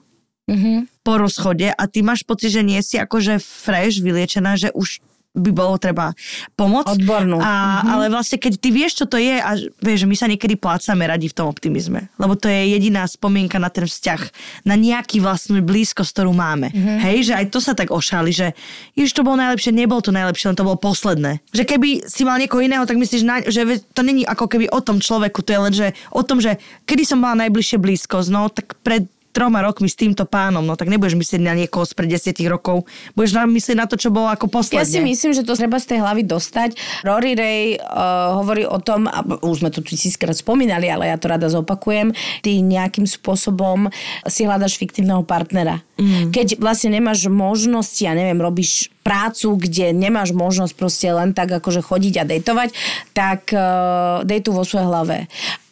[0.46, 0.86] Mhm.
[1.02, 5.02] po rozchode a ty máš pocit, že nie si akože fresh, vyliečená, že už
[5.36, 6.16] by bolo treba
[6.56, 6.96] pomôcť.
[6.96, 7.36] Odbornú.
[7.44, 7.88] A, Mhm.
[7.92, 9.52] Ale vlastne, keď ty vieš, čo to je a
[9.84, 12.08] vieš, že my sa niekedy plácame radi v tom optimizme.
[12.16, 14.22] Lebo to je jediná spomienka na ten vzťah,
[14.64, 16.72] na nejaký vlastnú blízkosť, ktorú máme.
[16.72, 17.04] Mhm.
[17.04, 18.56] Hej, že aj to sa tak ošali, že
[18.96, 21.44] jež to bolo najlepšie, nebolo to najlepšie, len to bolo posledné.
[21.52, 23.60] Že keby si mal niekoho iného, tak myslíš, na, že
[23.92, 25.86] to není ako keby o tom človeku, to je len, že
[26.16, 26.56] o tom, že
[26.88, 29.04] kedy som mala najbližšie blízkosť, no tak pred
[29.36, 33.36] troma rokmi s týmto pánom, no tak nebudeš myslieť na niekoho spred desiatich rokov, budeš
[33.36, 34.80] na- myslieť na to, čo bolo ako posledne.
[34.80, 37.04] Ja si myslím, že to treba z tej hlavy dostať.
[37.04, 41.28] Rory Ray uh, hovorí o tom, a už sme to tisíckrát spomínali, ale ja to
[41.28, 43.92] rada zopakujem, ty nejakým spôsobom
[44.24, 45.84] si hľadaš fiktívneho partnera.
[46.00, 46.32] Mm.
[46.32, 51.84] Keď vlastne nemáš možnosti, ja neviem, robíš prácu, kde nemáš možnosť proste len tak akože
[51.84, 52.68] chodiť a dejtovať,
[53.12, 55.16] tak uh, dejtu vo svojej hlave.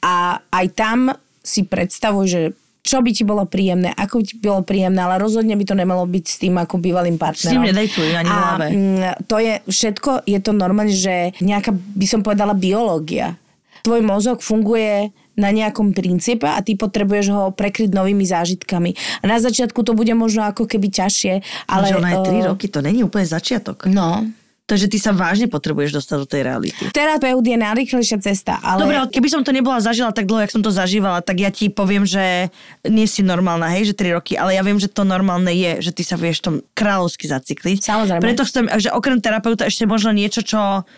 [0.05, 0.99] A aj tam
[1.45, 2.41] si predstavuj, že
[2.85, 6.05] čo by ti bolo príjemné, ako by ti bolo príjemné, ale rozhodne by to nemalo
[6.05, 7.65] byť s tým ako bývalým partnerom.
[7.65, 8.67] ním nedejtuj ani A, hlave.
[8.69, 13.41] mm, to je všetko, je to normálne, že nejaká, by som povedala, biológia.
[13.81, 18.95] Tvoj mozog funguje na nejakom princípe a ty potrebuješ ho prekryť novými zážitkami.
[19.21, 21.35] A na začiatku to bude možno ako keby ťažšie,
[21.67, 21.91] ale...
[21.97, 23.89] Ona je 3 eh, roky, to není úplne začiatok.
[23.91, 24.29] No.
[24.65, 26.83] Takže ty sa vážne potrebuješ dostať do tej reality.
[26.89, 28.81] Terapeut je najrýchlejšia cesta, ale...
[28.81, 31.53] Dobre, ale keby som to nebola zažila tak dlho, jak som to zažívala, tak ja
[31.53, 32.49] ti poviem, že
[32.89, 35.93] nie si normálna, hej, že 3 roky, ale ja viem, že to normálne je, že
[35.93, 37.85] ty sa vieš tom kráľovsky zacykliť.
[37.85, 38.25] Samozrejme.
[38.25, 40.89] Preto chcem, že okrem terapeuta ešte možno niečo, čo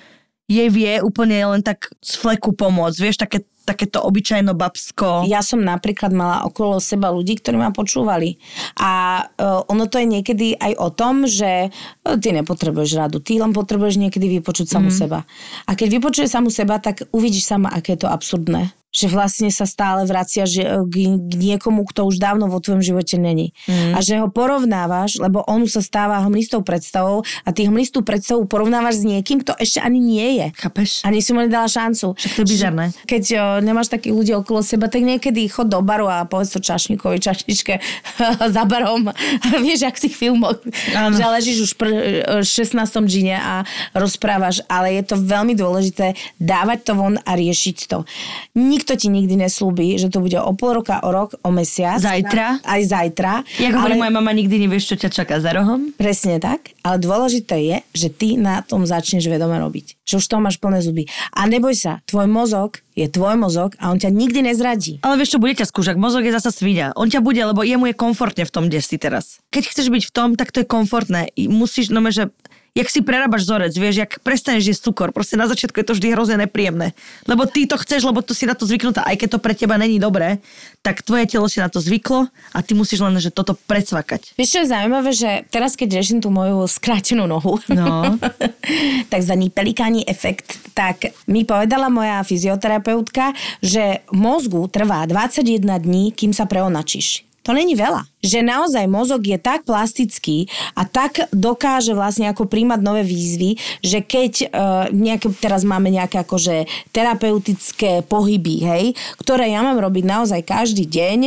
[0.46, 5.26] jej vie úplne len tak z fleku pomôcť, vieš, také, takéto obyčajno babsko.
[5.26, 8.38] Ja som napríklad mala okolo seba ľudí, ktorí ma počúvali.
[8.78, 13.42] A uh, ono to je niekedy aj o tom, že uh, ty nepotrebuješ radu, ty
[13.42, 14.96] len potrebuješ niekedy vypočuť samu mm.
[14.96, 15.26] seba.
[15.66, 18.70] A keď vypočuješ samu seba, tak uvidíš sama, aké je to absurdné.
[18.96, 23.20] Že vlastne sa stále vracia že, k, k niekomu, kto už dávno vo tvojom živote
[23.20, 23.52] není.
[23.68, 23.92] Mm.
[23.92, 29.02] A že ho porovnávaš, lebo on sa stáva hmlistou predstavou a ty hmlistú predstavu porovnávaš
[29.02, 30.46] s niekým, kto ešte ani nie je.
[30.56, 31.04] Chápeš?
[31.04, 32.14] A si mu nedala šancu.
[32.14, 32.84] Však to je bizarné.
[33.04, 36.62] Keď o, nemáš takých ľudí okolo seba, tak niekedy chod do baru a povedz to
[36.62, 37.82] čašníkovi, čašničke
[38.54, 39.10] za barom.
[39.66, 40.62] Vieš, jak v tých filmoch,
[40.94, 41.18] Áno.
[41.18, 42.78] že ležíš už pr- 16.
[43.10, 48.06] džine a rozprávaš, ale je to veľmi dôležité dávať to von a riešiť to.
[48.54, 51.98] Nikto ti nikdy neslúbi, že to bude o pol roka, o rok, o mesiac.
[51.98, 52.62] Zajtra.
[52.62, 53.42] Aj zajtra.
[53.58, 55.90] Jak hovorí moja mama, nikdy nevieš, čo ťa čaká za rohom.
[55.98, 59.98] Presne tak, ale dôležité je, že ty na tom začneš vedome robiť.
[60.06, 61.10] Že už toho máš plné zuby.
[61.34, 65.04] A neboj sa, tvoj mozog je tvoj mozog a on ťa nikdy nezradí.
[65.04, 66.96] Ale vieš čo, bude ťa skúšať, mozog je zasa svinia.
[66.96, 69.44] On ťa bude, lebo jemu je komfortne v tom, kde si teraz.
[69.52, 71.28] Keď chceš byť v tom, tak to je komfortné.
[71.36, 72.32] Musíš, no že
[72.76, 75.08] jak si prerábaš vzorec, vieš, jak prestaneš jesť cukor.
[75.16, 76.92] Proste na začiatku je to vždy hrozne nepríjemné.
[77.24, 79.00] Lebo ty to chceš, lebo to si na to zvyknutá.
[79.08, 80.44] Aj keď to pre teba není dobré,
[80.84, 84.36] tak tvoje telo si na to zvyklo a ty musíš len, že toto predsvakať.
[84.36, 88.18] Vieš, čo je zaujímavé, že teraz, keď riešim tú moju skrátenú nohu, No.
[89.14, 93.32] takzvaný pelikáni efekt, tak mi povedala moja fyzioterapeutka,
[93.64, 97.25] že mozgu trvá 21 dní, kým sa preonačíš.
[97.46, 98.02] To není veľa.
[98.26, 103.54] Že naozaj mozog je tak plastický a tak dokáže vlastne ako príjmať nové výzvy,
[103.86, 104.46] že keď uh,
[104.90, 108.84] nejaké, teraz máme nejaké akože terapeutické pohyby, hej,
[109.22, 111.18] ktoré ja mám robiť naozaj každý deň,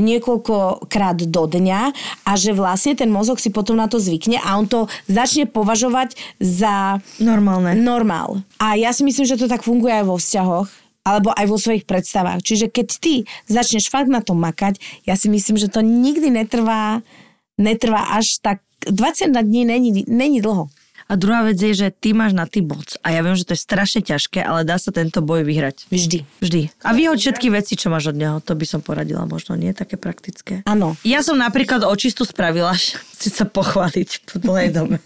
[0.00, 1.80] niekoľkokrát do dňa
[2.24, 6.16] a že vlastne ten mozog si potom na to zvykne a on to začne považovať
[6.40, 7.76] za Normálne.
[7.76, 8.40] normál.
[8.56, 11.86] A ja si myslím, že to tak funguje aj vo vzťahoch alebo aj vo svojich
[11.86, 12.42] predstavách.
[12.42, 13.14] Čiže keď ty
[13.46, 17.06] začneš fakt na tom makať, ja si myslím, že to nikdy netrvá,
[17.54, 18.58] netrvá až tak...
[18.86, 20.70] 20 dní není, není dlho.
[21.06, 22.98] A druhá vec je, že ty máš na ty moc.
[23.06, 25.86] A ja viem, že to je strašne ťažké, ale dá sa tento boj vyhrať.
[25.86, 26.26] Vždy.
[26.42, 26.60] Vždy.
[26.82, 28.42] A vyhoď všetky veci, čo máš od neho.
[28.42, 29.54] To by som poradila možno.
[29.54, 30.66] Nie také praktické.
[30.66, 30.98] Áno.
[31.06, 32.74] Ja som napríklad očistu spravila,
[33.14, 34.98] si sa pochváliť po dlhej dobe.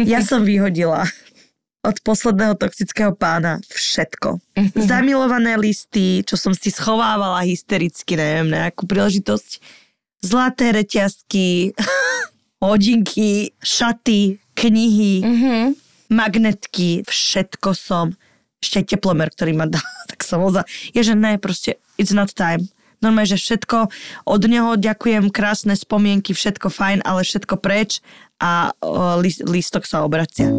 [0.00, 1.06] Ja som vyhodila
[1.80, 4.36] od posledného toxického pána všetko.
[4.76, 9.80] Zamilované listy, čo som si schovávala hystericky, neviem, nejakú príležitosť.
[10.20, 11.72] Zlaté reťazky,
[12.64, 15.56] hodinky, šaty, knihy, Mhm.
[16.12, 18.12] magnetky, všetko som.
[18.60, 20.68] Ešte aj teplomer, ktorý ma dal, tak som ho za...
[20.92, 22.68] Je, že ne, proste, it's not time.
[23.00, 23.88] Normálne, že všetko
[24.28, 28.04] od neho ďakujem, krásne spomienky, všetko fajn, ale všetko preč
[28.36, 30.52] a o, list, listok sa obracia.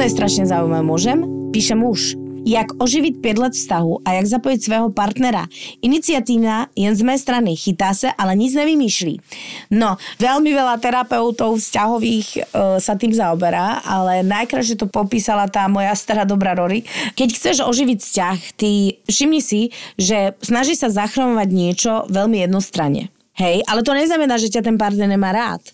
[0.00, 0.80] Toto je strašne zaujímavé.
[0.80, 1.18] Môžem?
[1.52, 2.16] Píše muž.
[2.48, 5.44] Jak oživit pět let vztahu a jak zapojit svého partnera.
[5.84, 7.52] Iniciatívna jen z mé strany.
[7.52, 9.20] Chytá se, ale nic nevymýšlí.
[9.68, 12.40] No, veľmi veľa terapeutov vzťahových e,
[12.80, 16.80] sa tým zaoberá, ale najkrajšie to popísala tá moja stará dobrá Rory.
[17.12, 19.68] Keď chceš oživiť vzťah, ty všimni si,
[20.00, 23.12] že snaží sa zachromovať niečo veľmi jednostranne.
[23.40, 25.64] Hej, ale to neznamená, že ťa ten partner nemá rád.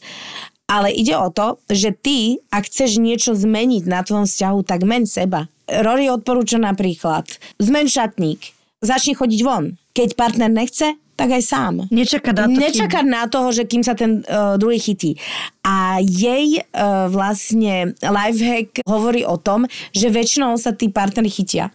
[0.67, 5.07] Ale ide o to, že ty, ak chceš niečo zmeniť na tvojom vzťahu, tak meň
[5.07, 5.47] seba.
[5.67, 7.27] Rory odporúča napríklad,
[7.63, 8.51] zmen šatník,
[8.83, 9.79] začni chodiť von.
[9.95, 11.75] Keď partner nechce, tak aj sám.
[11.89, 15.17] Nečaká na to, Nečakať na toho, že kým sa ten uh, druhý chytí.
[15.65, 19.65] A jej uh, vlastne lifehack hovorí o tom,
[19.97, 21.73] že väčšinou sa tí partnery chytia.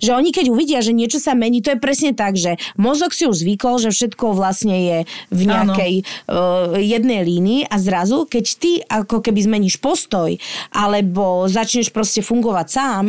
[0.00, 3.26] Že oni keď uvidia, že niečo sa mení, to je presne tak, že mozog si
[3.26, 4.98] už zvykol, že všetko vlastne je
[5.30, 10.34] v nejakej uh, jednej línii a zrazu, keď ty ako keby zmeníš postoj
[10.72, 13.04] alebo začneš proste fungovať sám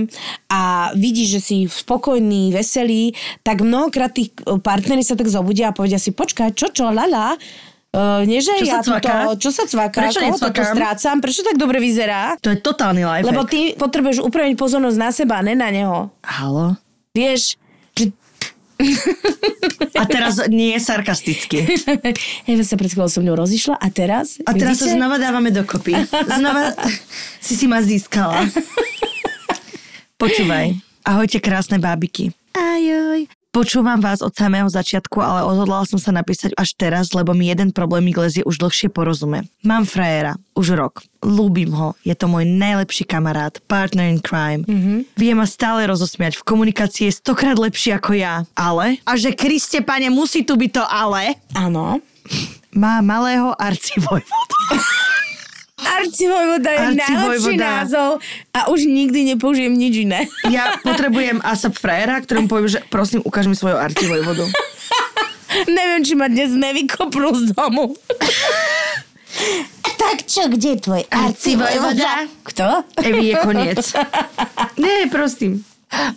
[0.51, 5.97] a vidíš, že si spokojný, veselý, tak mnohokrát tí partnery sa tak zobudia a povedia
[5.97, 7.38] si, počkaj, čo, čo, lala,
[7.94, 9.30] Uh, nie, že Čo ja sa cvaká?
[9.30, 12.41] toto, čo sa cvaká, Prečo koho toto strácam, prečo tak dobre vyzerá?
[12.41, 13.30] To je totálny lifehack.
[13.30, 16.10] Lebo ty potrebuješ upraviť pozornosť na seba, a ne na neho.
[16.26, 16.74] Halo?
[17.14, 17.62] Vieš,
[17.94, 18.10] že...
[19.94, 21.70] A teraz nie je sarkasticky.
[22.50, 24.41] Ja sa pred chvíľou so mnou rozišla a teraz...
[24.41, 24.98] A teraz sa vidíte?
[24.98, 25.94] znova dávame dokopy.
[26.10, 26.74] Znova
[27.46, 28.41] si si ma získala.
[30.22, 30.74] Počúvaj.
[31.06, 32.34] Ahojte krásne bábiky.
[32.58, 33.30] Ajoj.
[33.54, 37.70] Počúvam vás od samého začiatku, ale odhodlala som sa napísať až teraz, lebo mi jeden
[37.70, 39.45] problémik lezie už dlhšie porozume.
[39.62, 41.06] Mám frajera, už rok.
[41.22, 44.66] Lúbim ho, je to môj najlepší kamarát, partner in crime.
[44.66, 44.97] Mm-hmm.
[45.14, 48.41] Vie ma stále rozosmiať, v komunikácii je stokrát lepší ako ja.
[48.58, 48.97] Ale?
[49.06, 51.38] A že Kriste, pane, musí tu byť to ale.
[51.54, 52.01] Áno.
[52.74, 54.58] Má malého arcivojvodu.
[55.84, 57.64] Arcivojvoda je najlepší Arcivojvoda.
[57.64, 58.10] názov
[58.56, 60.26] a už nikdy nepoužijem nič iné.
[60.48, 64.48] Ja potrebujem ASAP frajera, ktorému poviem, že prosím, ukáž mi svoju arcivojvodu.
[65.70, 67.94] Neviem, či ma dnes nevykopnú z domu.
[70.02, 72.26] tak čo, kde je tvoj Arcivojvoda?
[72.42, 72.86] Kto?
[73.02, 73.82] Evi je koniec.
[74.82, 75.62] Nie, prosím.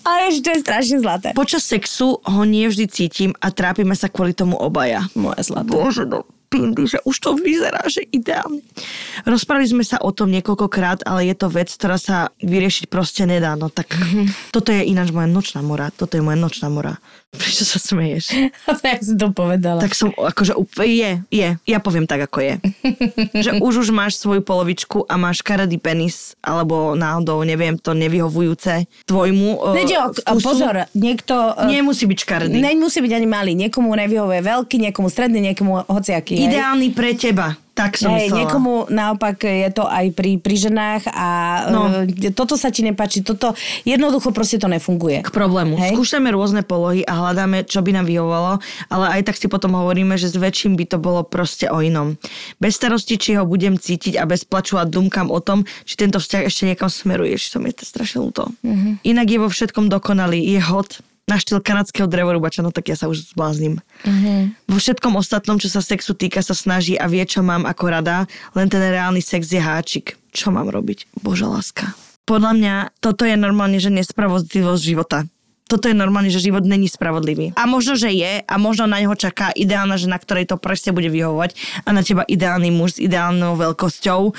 [0.09, 1.37] Ale že to je strašne zlaté.
[1.37, 5.05] Počas sexu ho nie vždy cítim a trápime sa kvôli tomu obaja.
[5.13, 5.69] Moje zlaté.
[5.69, 8.63] Bože, no pindy, že už to vyzerá, že ideálne.
[9.27, 13.59] Rozprávali sme sa o tom niekoľkokrát, ale je to vec, ktorá sa vyriešiť proste nedá.
[13.59, 13.93] No tak
[14.55, 15.91] toto je ináč moja nočná mora.
[15.91, 16.99] Toto je moja nočná mora.
[17.37, 18.33] Prečo sa smeješ?
[18.85, 19.83] tak si to povedala.
[19.83, 21.49] Tak som akože je, je.
[21.69, 22.55] Ja poviem tak, ako je.
[23.45, 28.89] že už už máš svoju polovičku a máš karadý penis, alebo náhodou, neviem, to nevyhovujúce
[29.05, 31.35] tvojmu uh, Nede o, a pozor, niekto...
[31.61, 32.57] e, Nemusí byť škaredý.
[32.57, 33.53] Nemusí byť ani malý.
[33.53, 36.36] Niekomu nevyhovuje veľký, niekomu stredný, niekomu hociaký.
[36.37, 36.53] Hej?
[36.53, 37.57] Ideálny pre teba.
[37.77, 38.41] Tak som myslela.
[38.41, 41.29] niekomu naopak je to aj pri, pri ženách a
[41.69, 41.93] No.
[41.93, 42.09] no.
[42.33, 43.53] toto sa ti nepáči, toto
[43.85, 45.21] jednoducho proste to nefunguje.
[45.21, 45.77] k problému.
[45.77, 45.93] Hej.
[45.93, 50.17] Skúšame rôzne polohy a hľadáme, čo by nám vyhovovalo, ale aj tak si potom hovoríme,
[50.17, 52.17] že s väčším by to bolo proste o inom.
[52.57, 56.17] Bez starosti, či ho budem cítiť a bez plaču a dumkám o tom, či tento
[56.17, 58.49] vzťah ešte niekam smeruje, či to mi je to strašne ľúto.
[58.65, 59.05] Mm-hmm.
[59.05, 63.11] Inak je vo všetkom dokonalý, je hot, na štýl kanadského drevorubača, no tak ja sa
[63.11, 63.83] už zbláznim.
[64.07, 64.71] Mm-hmm.
[64.71, 68.31] Vo všetkom ostatnom, čo sa sexu týka, sa snaží a vie, čo mám ako rada,
[68.55, 70.15] len ten reálny sex je háčik.
[70.31, 71.11] Čo mám robiť?
[71.19, 71.99] Boža láska.
[72.31, 75.27] Podľa mňa toto je normálne, že nespravodlivosť života.
[75.67, 77.51] Toto je normálne, že život není spravodlivý.
[77.59, 81.11] A možno, že je a možno na neho čaká ideálna žena, ktorej to presne bude
[81.11, 84.31] vyhovovať a na teba ideálny muž s ideálnou veľkosťou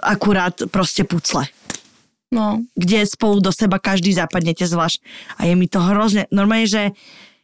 [0.00, 1.44] akurát proste pucle
[2.30, 2.62] No.
[2.78, 5.02] kde spolu do seba každý zapadnete zvlášť.
[5.42, 6.94] A je mi to hrozne, normálne, že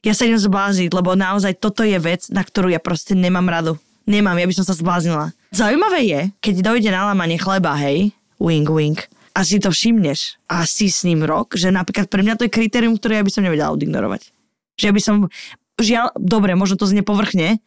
[0.06, 3.74] ja sa idem zblázniť, lebo naozaj toto je vec, na ktorú ja proste nemám radu.
[4.06, 5.34] Nemám, ja by som sa zbláznila.
[5.50, 10.62] Zaujímavé je, keď dojde na lámanie chleba, hej, wink, wink, a si to všimneš a
[10.64, 13.44] si s ním rok, že napríklad pre mňa to je kritérium, ktoré ja by som
[13.44, 14.32] nevedela odignorovať.
[14.80, 15.14] Že ja by som,
[15.76, 17.60] žiaľ, dobre, možno to znie povrchne,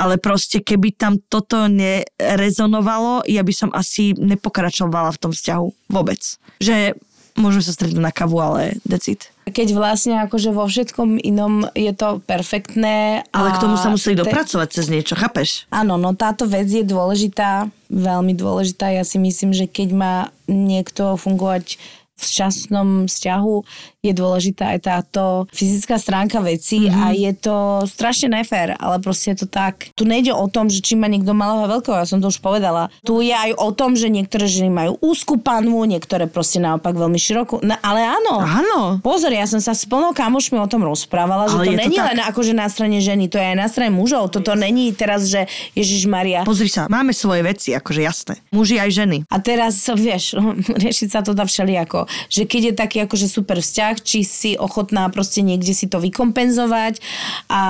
[0.00, 6.20] ale proste keby tam toto nerezonovalo, ja by som asi nepokračovala v tom vzťahu vôbec.
[6.56, 6.96] Že
[7.36, 9.28] môžeme sa stretnúť na kavu, ale decid.
[9.50, 13.26] Keď vlastne akože vo všetkom inom je to perfektné.
[13.34, 15.66] Ale k tomu sa museli te- dopracovať cez niečo, chápeš?
[15.68, 18.94] Áno, no táto vec je dôležitá, veľmi dôležitá.
[18.94, 20.14] Ja si myslím, že keď má
[20.46, 21.82] niekto fungovať
[22.20, 23.56] v šťastnom vzťahu,
[24.00, 27.00] je dôležitá aj táto fyzická stránka veci mm-hmm.
[27.04, 29.92] a je to strašne nefér, ale proste je to tak.
[29.92, 32.40] Tu nejde o tom, že či má niekto malého a veľkého, ja som to už
[32.40, 32.88] povedala.
[33.04, 37.20] Tu je aj o tom, že niektoré ženy majú úzkú panvu, niektoré proste naopak veľmi
[37.20, 37.60] širokú.
[37.60, 38.34] No, ale áno.
[38.40, 38.78] Áno.
[39.04, 42.06] Pozor, ja som sa s plnou kamošmi o tom rozprávala, že Ale to není tak.
[42.12, 44.32] len akože na strane ženy, to je aj na strane mužov.
[44.32, 45.44] Toto není teraz, že
[45.76, 46.42] Ježiš Maria.
[46.48, 48.34] Pozri sa, máme svoje veci, akože jasné.
[48.50, 49.16] Muži aj ženy.
[49.28, 50.34] A teraz, vieš,
[50.84, 52.09] riešiť sa to dá všelijako.
[52.28, 57.02] Že keď je taký akože super vzťah, či si ochotná proste niekde si to vykompenzovať
[57.50, 57.62] a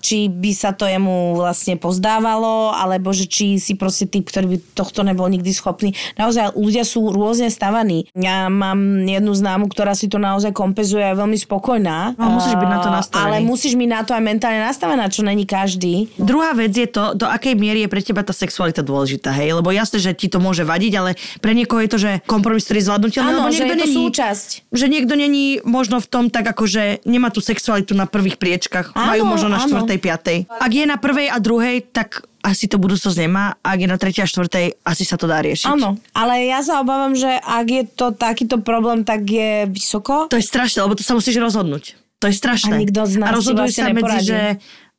[0.00, 4.58] či by sa to jemu vlastne pozdávalo, alebo že či si proste typ, ktorý by
[4.74, 5.94] tohto nebol nikdy schopný.
[6.16, 8.08] Naozaj ľudia sú rôzne stavaní.
[8.16, 12.18] Ja mám jednu známu, ktorá si to naozaj kompenzuje a je veľmi spokojná.
[12.18, 13.24] No, musíš byť na to nastavený.
[13.24, 16.10] Ale musíš byť na to aj mentálne nastavená, čo není každý.
[16.18, 19.54] Druhá vec je to, do akej miery je pre teba tá sexualita dôležitá, hej?
[19.54, 22.78] Lebo jasné, že ti to môže vadiť, ale pre niekoho je to, že kompromis, ktorý
[22.82, 24.48] je zvládnutelný, Áno, lebo že niekto je to súčasť.
[24.74, 28.90] že niekto není možno v tom tak ako, že nemá tú sexualitu na prvých priečkach,
[28.92, 29.66] Áno, majú možno na áno.
[29.70, 30.38] štvrtej, piatej.
[30.50, 34.24] Ak je na prvej a druhej, tak asi to budúcnosť nemá, ak je na tretej
[34.24, 35.68] a štvrtej, asi sa to dá riešiť.
[35.68, 40.30] Áno, ale ja sa obávam, že ak je to takýto problém, tak je vysoko.
[40.32, 41.98] To je strašné, lebo to sa musíš rozhodnúť.
[42.18, 42.74] To je strašné.
[42.74, 44.26] A nikto z nás a rozhodujú vlastne sa medzi, neporadí.
[44.26, 44.40] že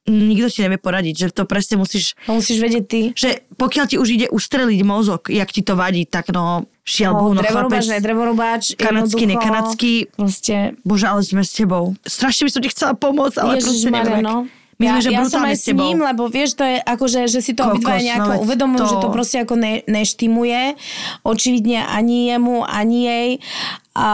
[0.10, 3.02] nikto ti nevie poradiť, že to presne musíš To musíš vedieť ty.
[3.14, 7.38] že pokiaľ ti už ide ustreliť mozog, jak ti to vadí, tak no šial Bohu,
[7.38, 8.64] no drevorubáč, chlapec, nedrevorubáč.
[8.76, 11.94] kanadský, jednoducho nekanadský, Proste, bože, ale sme s tebou.
[12.02, 13.94] Strašne by som ti chcela pomôcť, ale proste neviem.
[13.94, 14.26] Ježišmarja, jak.
[14.26, 14.38] no.
[14.80, 17.44] My ja, že ja som aj s s ním, lebo vieš, to je akože, že
[17.44, 20.62] si to Kokos, obidvaja no nejako veď uvedomujú, to- že to proste ako ne, neštimuje.
[21.22, 23.30] Očividne ani jemu, ani jej.
[23.92, 24.10] A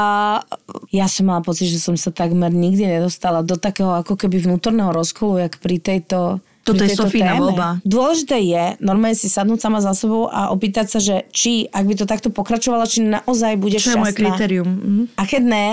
[0.90, 4.90] ja som mala pocit, že som sa takmer nikdy nedostala do takého ako keby vnútorného
[4.90, 7.78] rozkolu, jak pri tejto Toto je Sofína voľba.
[7.86, 11.94] Dôležité je normálne si sadnúť sama za sebou a opýtať sa, že či, ak by
[11.94, 14.30] to takto pokračovalo, či naozaj budeš Čo je moje šťastná.
[14.34, 14.66] kritérium?
[14.74, 15.04] Mhm.
[15.14, 15.68] A keď ne,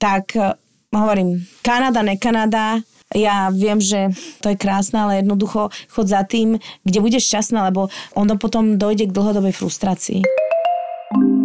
[0.00, 0.56] tak eh,
[0.90, 2.80] hovorím, Kanada, ne Kanada,
[3.16, 4.12] ja viem, že
[4.44, 9.08] to je krásne, ale jednoducho chod za tým, kde budeš šťastná, lebo ono potom dojde
[9.08, 10.20] k dlhodobej frustrácii.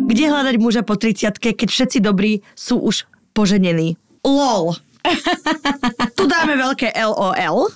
[0.04, 3.96] Kde hľadať muža po 30 keď všetci dobrí sú už poženení?
[4.28, 4.76] LOL.
[6.20, 7.72] tu dáme veľké LOL.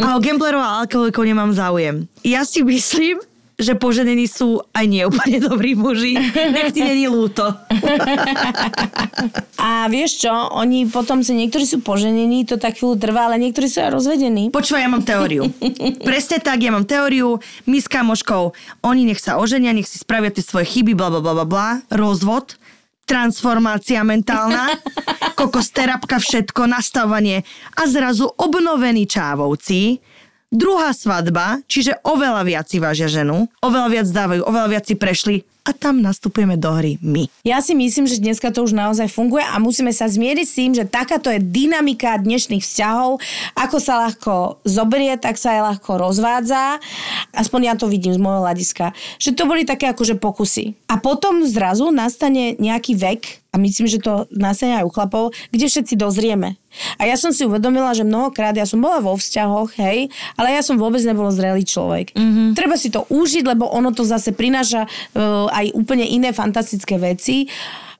[0.00, 2.08] A o gamblerov a alkoholikov nemám záujem.
[2.24, 3.20] Ja si myslím,
[3.54, 6.18] že poženení sú aj nie úplne dobrí muži.
[6.34, 7.46] Nech ti není lúto.
[9.62, 13.70] A vieš čo, oni potom si, niektorí sú poženení, to tak chvíľu trvá, ale niektorí
[13.70, 14.50] sú aj rozvedení.
[14.50, 15.46] Počúvaj, ja mám teóriu.
[16.02, 17.38] Presne tak, ja mám teóriu.
[17.70, 18.52] My s kamoškou,
[18.82, 21.68] oni nech sa oženia, nech si spravia tie svoje chyby, bla bla bla bla bla,
[21.94, 22.58] rozvod,
[23.04, 24.80] transformácia mentálna,
[25.38, 27.44] kokos terapka, všetko, nastavanie
[27.76, 30.00] a zrazu obnovení čávovci,
[30.54, 35.36] druhá svadba, čiže oveľa viac si vážia ženu, oveľa viac dávajú, oveľa viac si prešli
[35.64, 37.24] a tam nastupujeme do hry my.
[37.40, 40.70] Ja si myslím, že dneska to už naozaj funguje a musíme sa zmieriť s tým,
[40.76, 43.16] že takáto je dynamika dnešných vzťahov.
[43.56, 46.84] Ako sa ľahko zoberie, tak sa aj ľahko rozvádza.
[47.32, 48.92] Aspoň ja to vidím z môjho hľadiska.
[49.16, 50.76] Že to boli také akože pokusy.
[50.92, 55.24] A potom zrazu nastane nejaký vek, a myslím, že to násenia aj u chlapov,
[55.54, 56.58] kde všetci dozrieme.
[56.98, 60.66] A ja som si uvedomila, že mnohokrát ja som bola vo vzťahoch, hej, ale ja
[60.66, 62.10] som vôbec nebol zrelý človek.
[62.18, 62.58] Mm-hmm.
[62.58, 67.46] Treba si to užiť, lebo ono to zase prináša uh, aj úplne iné fantastické veci.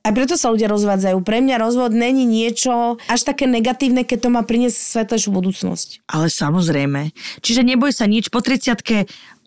[0.05, 1.17] A preto sa ľudia rozvádzajú.
[1.25, 6.05] Pre mňa rozvod není niečo až také negatívne, keď to má priniesť svetlejšiu budúcnosť.
[6.13, 7.17] Ale samozrejme.
[7.41, 8.85] Čiže neboj sa nič, po 30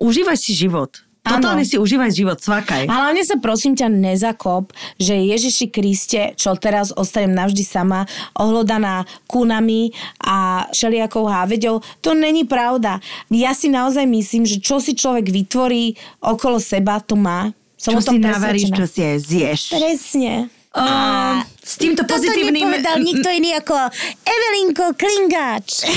[0.02, 1.07] užívaj si život.
[1.28, 2.88] Totálne si užívaj život, svakaj.
[2.88, 8.08] Hlavne sa prosím ťa nezakop, že Ježiši Kriste, čo teraz ostanem navždy sama,
[8.40, 9.92] ohlodaná kunami
[10.24, 13.04] a šeliakou háveďou, to není pravda.
[13.30, 17.52] Ja si naozaj myslím, že čo si človek vytvorí okolo seba, to má.
[17.78, 19.62] Som čo si navaríš, čo si aj zješ.
[19.78, 20.50] Presne.
[20.78, 22.54] Um, s týmto pozitívnym...
[22.54, 23.74] Toto nepovedal nikto iný ako
[24.22, 25.84] Evelinko Klingáč.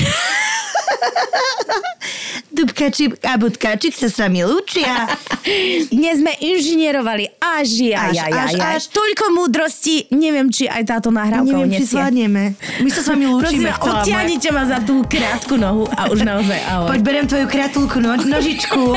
[2.56, 5.06] Dubkačík a Budkačík sa s vami lúčia.
[5.94, 8.82] Dnes sme inžinierovali až, až, až, až, až.
[8.90, 11.86] Toľko múdrosti, neviem, či aj táto nahrávka Neviem, uniesie.
[11.86, 12.44] či zvládneme.
[12.82, 13.70] My sa s vami lúčime.
[13.70, 16.88] Prosím, odtiahnite ma za tú krátku nohu a už naozaj ahoj.
[16.90, 18.96] Poď beriem tvoju krátulku no, nožičku.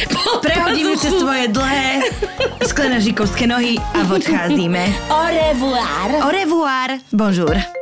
[0.44, 2.00] Prehodíme cez svoje dlhé
[2.66, 4.86] sklenažikovské nohy a odcházíme.
[5.10, 6.10] Au revoir.
[6.24, 6.88] Au revoir.
[7.12, 7.81] Bonjour.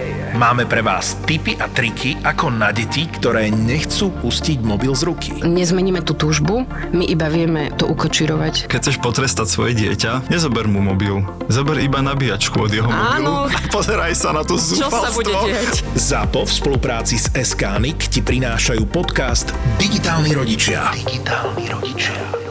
[0.31, 5.31] Máme pre vás tipy a triky, ako na deti, ktoré nechcú pustiť mobil z ruky.
[5.43, 6.63] Nezmeníme tú túžbu,
[6.95, 8.71] my iba vieme to ukočírovať.
[8.71, 11.27] Keď chceš potrestať svoje dieťa, nezober mu mobil.
[11.51, 13.51] Zober iba nabíjačku od jeho mobilu Áno.
[13.51, 15.03] a pozeraj sa na to Čo zúfalstvo.
[15.03, 15.33] sa bude?
[15.99, 20.95] ZAPO v spolupráci s SKNIC ti prinášajú podcast Digitálni rodičia.
[20.95, 22.50] Digitálni rodičia.